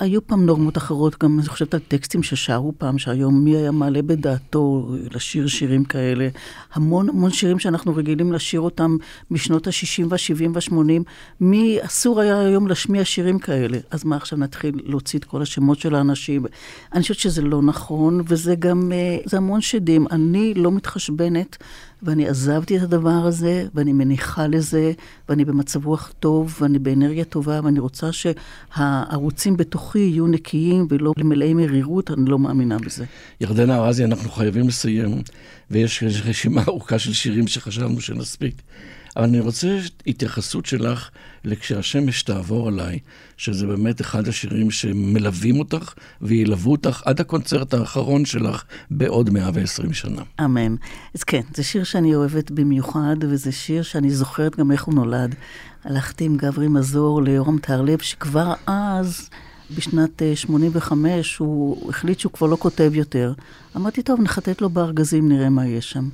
היו 0.00 0.26
פעם 0.26 0.46
נורמות 0.46 0.76
אחרות, 0.76 1.22
גם 1.22 1.38
אני 1.38 1.48
חושבת 1.48 1.74
על 1.74 1.80
טקסטים 1.88 2.22
ששרו 2.22 2.72
פעם, 2.78 2.98
שהיום 2.98 3.44
מי 3.44 3.56
היה 3.56 3.70
מעלה 3.70 4.02
בדעתו 4.02 4.90
לשיר 5.14 5.46
שירים 5.46 5.84
כאלה. 5.84 6.28
המון 6.72 7.08
המון 7.08 7.30
שירים 7.30 7.58
שאנחנו 7.58 7.96
רגילים 7.96 8.32
לשיר 8.32 8.60
אותם 8.60 8.96
משנות 9.30 9.66
ה-60 9.66 10.04
וה-70 10.08 10.50
וה-80. 10.54 11.02
מי 11.40 11.78
אסור 11.80 12.20
היה 12.20 12.40
היום 12.40 12.66
להשמיע 12.66 13.04
שירים 13.04 13.38
כאלה. 13.38 13.78
אז 13.90 14.04
מה 14.04 14.16
עכשיו 14.16 14.38
נתחיל 14.38 14.80
להוציא 14.84 15.18
את 15.18 15.24
כל 15.24 15.42
השמות 15.42 15.78
של 15.78 15.94
האנשים? 15.94 16.46
אני 16.92 17.02
חושבת 17.02 17.18
שזה 17.18 17.42
לא 17.42 17.62
נכון, 17.62 18.22
וזה 18.28 18.54
גם, 18.54 18.92
אה, 18.92 19.18
זה 19.24 19.36
המון 19.36 19.60
שדים. 19.60 20.06
אני 20.10 20.54
לא 20.54 20.72
מתחשבנת. 20.72 21.56
ואני 22.02 22.28
עזבתי 22.28 22.76
את 22.76 22.82
הדבר 22.82 23.10
הזה, 23.10 23.66
ואני 23.74 23.92
מניחה 23.92 24.46
לזה, 24.46 24.92
ואני 25.28 25.44
במצב 25.44 25.86
רוח 25.86 26.12
טוב, 26.20 26.58
ואני 26.60 26.78
באנרגיה 26.78 27.24
טובה, 27.24 27.60
ואני 27.64 27.80
רוצה 27.80 28.10
שהערוצים 28.12 29.56
בתוכי 29.56 29.98
יהיו 29.98 30.26
נקיים 30.26 30.86
ולא 30.90 31.12
מלאי 31.18 31.54
מרירות, 31.54 32.10
אני 32.10 32.30
לא 32.30 32.38
מאמינה 32.38 32.78
בזה. 32.78 33.04
ירדנה 33.40 33.76
ארזי, 33.76 34.04
אנחנו 34.04 34.30
חייבים 34.30 34.68
לסיים, 34.68 35.22
ויש 35.70 36.04
רשימה 36.24 36.62
ארוכה 36.68 36.98
של 36.98 37.12
שירים 37.12 37.46
שחשבנו 37.46 38.00
שנספיק. 38.00 38.62
אבל 39.16 39.24
אני 39.24 39.40
רוצה 39.40 39.78
התייחסות 40.06 40.66
שלך 40.66 41.10
ל"כשהשמש 41.44 42.22
תעבור 42.22 42.68
עליי", 42.68 42.98
שזה 43.36 43.66
באמת 43.66 44.00
אחד 44.00 44.28
השירים 44.28 44.70
שמלווים 44.70 45.58
אותך 45.58 45.94
וילוו 46.22 46.72
אותך 46.72 47.02
עד 47.04 47.20
הקונצרט 47.20 47.74
האחרון 47.74 48.24
שלך 48.24 48.64
בעוד 48.90 49.30
120 49.30 49.92
שנה. 49.92 50.22
אמן. 50.44 50.74
אז 51.14 51.24
כן, 51.24 51.42
זה 51.54 51.62
שיר 51.62 51.84
שאני 51.84 52.14
אוהבת 52.14 52.50
במיוחד, 52.50 53.16
וזה 53.20 53.52
שיר 53.52 53.82
שאני 53.82 54.10
זוכרת 54.10 54.56
גם 54.56 54.72
איך 54.72 54.84
הוא 54.84 54.94
נולד. 54.94 55.34
הלכתי 55.84 56.24
עם 56.24 56.36
גברי 56.36 56.68
מזור 56.68 57.22
ליורם 57.22 57.58
טהרלב, 57.58 57.98
שכבר 57.98 58.52
אז... 58.66 59.30
בשנת 59.76 60.22
85 60.34 61.40
אה, 61.40 61.46
הוא 61.46 61.90
החליט 61.90 62.18
שהוא 62.18 62.32
כבר 62.32 62.46
לא 62.46 62.56
כותב 62.56 62.90
יותר. 62.94 63.32
אמרתי, 63.76 64.02
טוב, 64.02 64.20
נחטט 64.20 64.60
לו 64.60 64.70
בארגזים, 64.70 65.28
נראה 65.28 65.48
מה 65.48 65.66
יש 65.66 65.90
שם. 65.90 66.08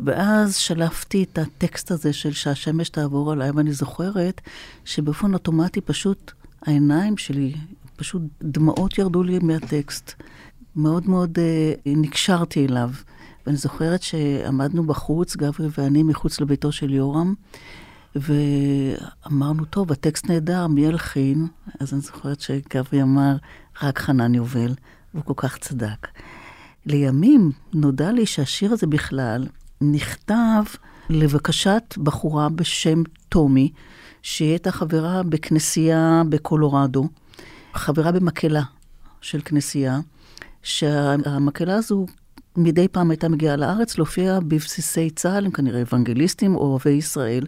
ואז 0.00 0.56
שלפתי 0.56 1.22
את 1.22 1.38
הטקסט 1.38 1.90
הזה 1.90 2.12
של 2.12 2.32
שהשמש 2.32 2.88
תעבור 2.88 3.32
עליי, 3.32 3.50
ואני 3.50 3.72
זוכרת 3.72 4.40
שבאופן 4.84 5.34
אוטומטי 5.34 5.80
פשוט 5.80 6.32
העיניים 6.62 7.16
שלי, 7.16 7.54
פשוט 7.96 8.22
דמעות 8.42 8.98
ירדו 8.98 9.22
לי 9.22 9.38
מהטקסט. 9.38 10.12
מאוד 10.76 11.08
מאוד 11.08 11.38
אה, 11.38 11.72
נקשרתי 11.86 12.66
אליו. 12.66 12.90
ואני 13.46 13.56
זוכרת 13.56 14.02
שעמדנו 14.02 14.86
בחוץ, 14.86 15.36
גברי 15.36 15.68
ואני, 15.78 16.02
מחוץ 16.02 16.40
לביתו 16.40 16.72
של 16.72 16.94
יורם, 16.94 17.34
ואמרנו, 18.16 19.64
טוב, 19.64 19.92
הטקסט 19.92 20.26
נהדר, 20.26 20.66
מי 20.66 20.84
ילחין? 20.84 21.46
אז 21.80 21.92
אני 21.92 22.00
זוכרת 22.00 22.40
שגברי 22.40 23.02
אמר, 23.02 23.36
רק 23.82 23.98
חנן 23.98 24.34
יובל, 24.34 24.74
והוא 25.14 25.24
כל 25.24 25.34
כך 25.36 25.58
צדק. 25.58 26.08
לימים 26.86 27.52
נודע 27.72 28.12
לי 28.12 28.26
שהשיר 28.26 28.72
הזה 28.72 28.86
בכלל 28.86 29.46
נכתב 29.92 30.62
לבקשת 31.10 31.94
בחורה 31.98 32.48
בשם 32.48 33.02
טומי, 33.28 33.72
שהיא 34.22 34.48
הייתה 34.48 34.72
חברה 34.72 35.22
בכנסייה 35.22 36.22
בקולורדו, 36.28 37.08
חברה 37.74 38.12
במקהלה 38.12 38.62
של 39.20 39.40
כנסייה, 39.44 40.00
שהמקהלה 40.62 41.74
הזו 41.74 42.06
מדי 42.56 42.88
פעם 42.88 43.10
הייתה 43.10 43.28
מגיעה 43.28 43.56
לארץ 43.56 43.98
להופיע 43.98 44.38
בבסיסי 44.40 45.10
צה"ל, 45.10 45.44
הם 45.44 45.50
כנראה 45.50 45.80
אוונגליסטים 45.80 46.56
או 46.56 46.60
אוהבי 46.60 46.90
ישראל, 46.90 47.46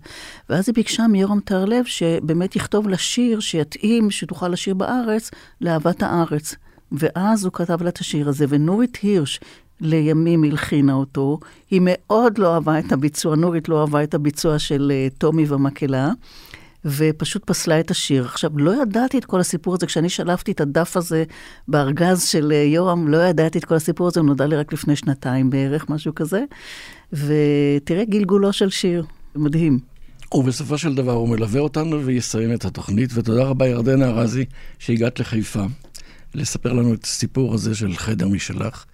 ואז 0.50 0.68
היא 0.68 0.74
ביקשה 0.74 1.06
מיורם 1.06 1.40
טהרלב 1.40 1.84
שבאמת 1.84 2.56
יכתוב 2.56 2.88
לה 2.88 2.98
שיר 2.98 3.40
שיתאים, 3.40 4.10
שתוכל 4.10 4.48
לשיר 4.48 4.74
בארץ, 4.74 5.30
לאהבת 5.60 6.02
הארץ. 6.02 6.54
ואז 6.92 7.44
הוא 7.44 7.52
כתב 7.52 7.82
לה 7.82 7.88
את 7.88 7.98
השיר 7.98 8.28
הזה, 8.28 8.44
ונורית 8.48 8.96
הירש, 9.02 9.40
לימים 9.80 10.44
הלחינה 10.44 10.92
אותו. 10.92 11.38
היא 11.70 11.80
מאוד 11.84 12.38
לא 12.38 12.54
אהבה 12.54 12.78
את 12.78 12.92
הביצוע, 12.92 13.36
נורית 13.36 13.68
לא 13.68 13.80
אהבה 13.80 14.02
את 14.02 14.14
הביצוע 14.14 14.58
של 14.58 14.92
uh, 14.92 15.18
טומי 15.18 15.44
ומקהלה, 15.48 16.10
ופשוט 16.84 17.44
פסלה 17.44 17.80
את 17.80 17.90
השיר. 17.90 18.24
עכשיו, 18.24 18.58
לא 18.58 18.82
ידעתי 18.82 19.18
את 19.18 19.24
כל 19.24 19.40
הסיפור 19.40 19.74
הזה, 19.74 19.86
כשאני 19.86 20.08
שלפתי 20.08 20.52
את 20.52 20.60
הדף 20.60 20.96
הזה 20.96 21.24
בארגז 21.68 22.22
של 22.22 22.52
uh, 22.52 22.74
יורם, 22.74 23.08
לא 23.08 23.16
ידעתי 23.16 23.58
את 23.58 23.64
כל 23.64 23.74
הסיפור 23.74 24.06
הזה, 24.06 24.20
הוא 24.20 24.26
נודע 24.26 24.46
לי 24.46 24.56
רק 24.56 24.72
לפני 24.72 24.96
שנתיים 24.96 25.50
בערך, 25.50 25.90
משהו 25.90 26.14
כזה. 26.14 26.44
ותראה 27.12 28.04
גלגולו 28.04 28.52
של 28.52 28.70
שיר, 28.70 29.04
מדהים. 29.34 29.78
ובסופו 30.34 30.78
של 30.78 30.94
דבר 30.94 31.12
הוא 31.12 31.28
מלווה 31.28 31.60
אותנו 31.60 32.04
ויסיים 32.04 32.52
את 32.52 32.64
התוכנית, 32.64 33.10
ותודה 33.14 33.44
רבה 33.44 33.66
ירדנה 33.68 34.06
ארזי 34.06 34.44
שהגעת 34.78 35.20
לחיפה 35.20 35.64
לספר 36.34 36.72
לנו 36.72 36.94
את 36.94 37.04
הסיפור 37.04 37.54
הזה 37.54 37.74
של 37.74 37.96
חדר 37.96 38.28
משלך. 38.28 38.84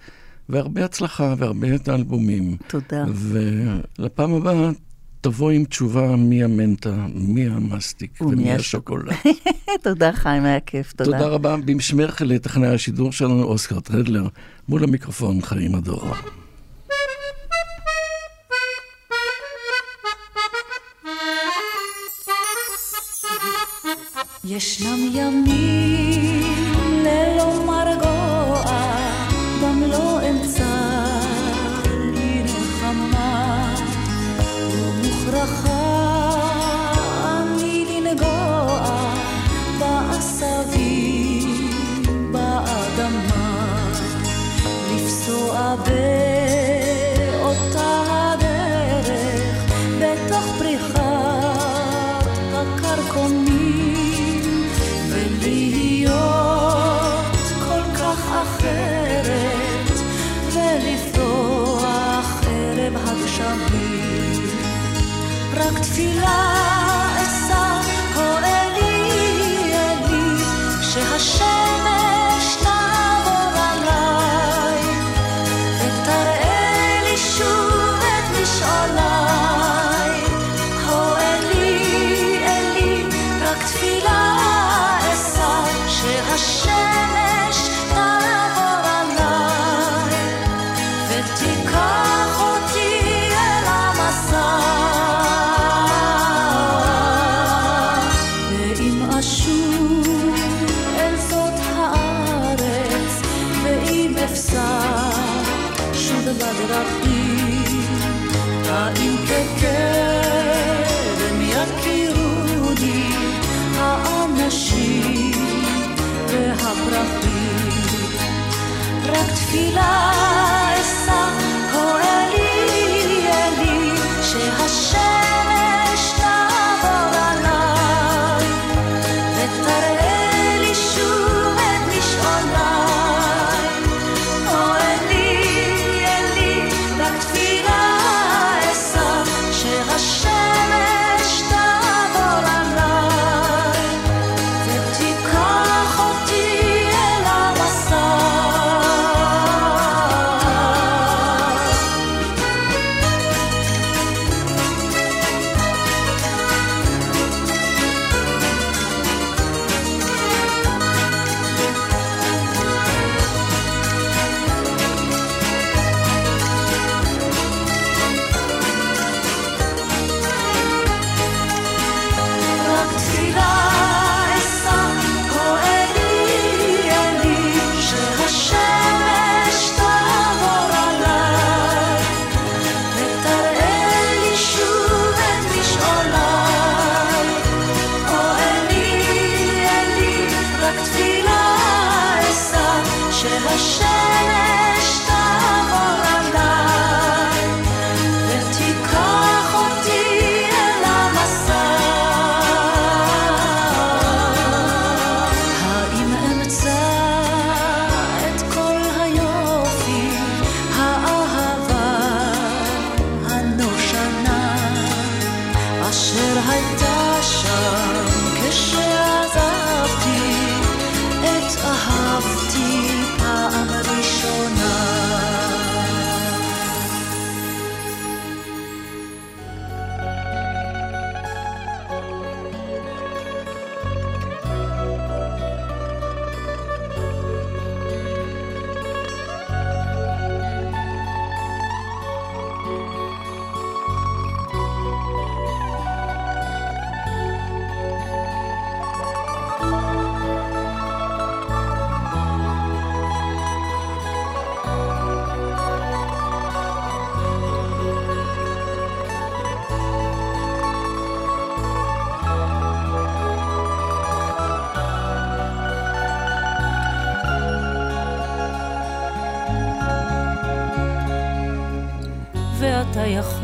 והרבה 0.49 0.84
הצלחה 0.84 1.34
והרבה 1.38 1.74
את 1.74 1.88
האלבומים. 1.88 2.57
תודה. 2.66 3.05
ולפעם 3.99 4.34
הבאה 4.34 4.70
תבוא 5.22 5.51
עם 5.51 5.64
תשובה 5.64 6.16
מי 6.16 6.45
המנטה, 6.45 7.07
מי 7.14 7.47
המסטיק 7.47 8.20
ומי 8.20 8.53
השוקולד. 8.53 9.12
תודה 9.82 10.12
חיים, 10.12 10.45
היה 10.45 10.61
כיף, 10.61 10.93
תודה. 10.93 11.18
תודה 11.18 11.28
רבה. 11.28 11.57
במשמרך 11.57 12.22
לטכנאי 12.22 12.68
השידור 12.68 13.12
שלנו, 13.12 13.43
אוסקר 13.43 13.80
טרדלר, 13.80 14.26
מול 14.68 14.84
המיקרופון 14.84 15.43
חיים 15.43 15.74
הדור. 15.74 16.14
ישנם 24.45 24.99
ימים 25.14 26.43
ללא 27.05 27.64
מרגוע 27.66 28.12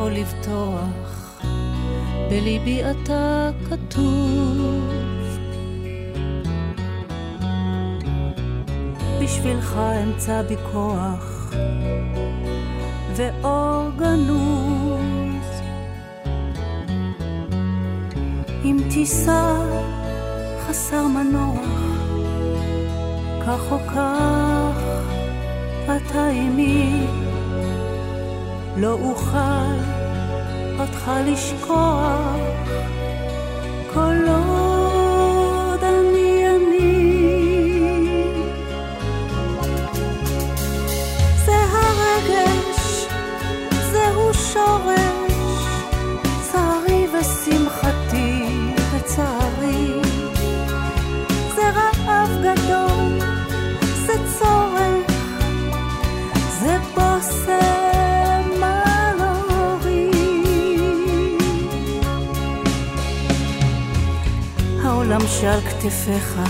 יכול 0.08 0.20
לבטוח, 0.20 1.40
בליבי 2.30 2.80
אתה 2.90 3.50
כתוב. 3.68 4.84
בשבילך 9.22 9.78
אמצא 10.04 10.42
בי 10.42 10.56
כוח 10.72 11.52
ואור 13.16 13.90
גנוז. 13.98 15.48
אם 18.64 18.78
תיסע 18.90 19.54
חסר 20.66 21.06
מנוח, 21.06 21.58
כך 23.46 23.72
או 23.72 23.78
כך 23.78 24.78
אתה 25.84 26.26
עימי, 26.26 27.06
לא 28.76 28.92
אוכל 28.92 29.97
אותך 31.08 31.28
לשכוח, 31.28 32.36
כל 33.94 34.28
שעל 65.48 65.60
כתפיך 65.60 66.40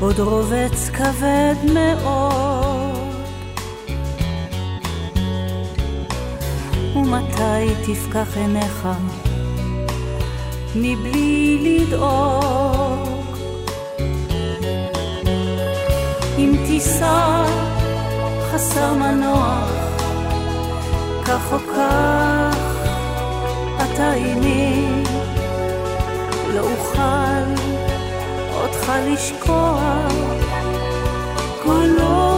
עוד 0.00 0.20
רובץ 0.20 0.90
כבד 0.92 1.54
מאוד. 1.74 3.14
ומתי 6.96 7.74
תפקח 7.86 8.36
עיניך 8.36 8.88
מבלי 10.74 11.58
לדאוג? 11.62 13.36
אם 16.38 16.56
תיסע 16.66 17.44
חסר 18.50 18.94
מנוח, 18.94 19.70
כך 21.24 21.52
או 21.52 21.58
כך 21.58 22.56
אתה 23.76 24.12
עימי, 24.12 25.03
לא 26.54 26.60
אוכל 26.60 27.62
אותך 28.54 28.92
לשכוח, 29.06 30.12
כל 31.62 31.96
עוד 32.00 32.33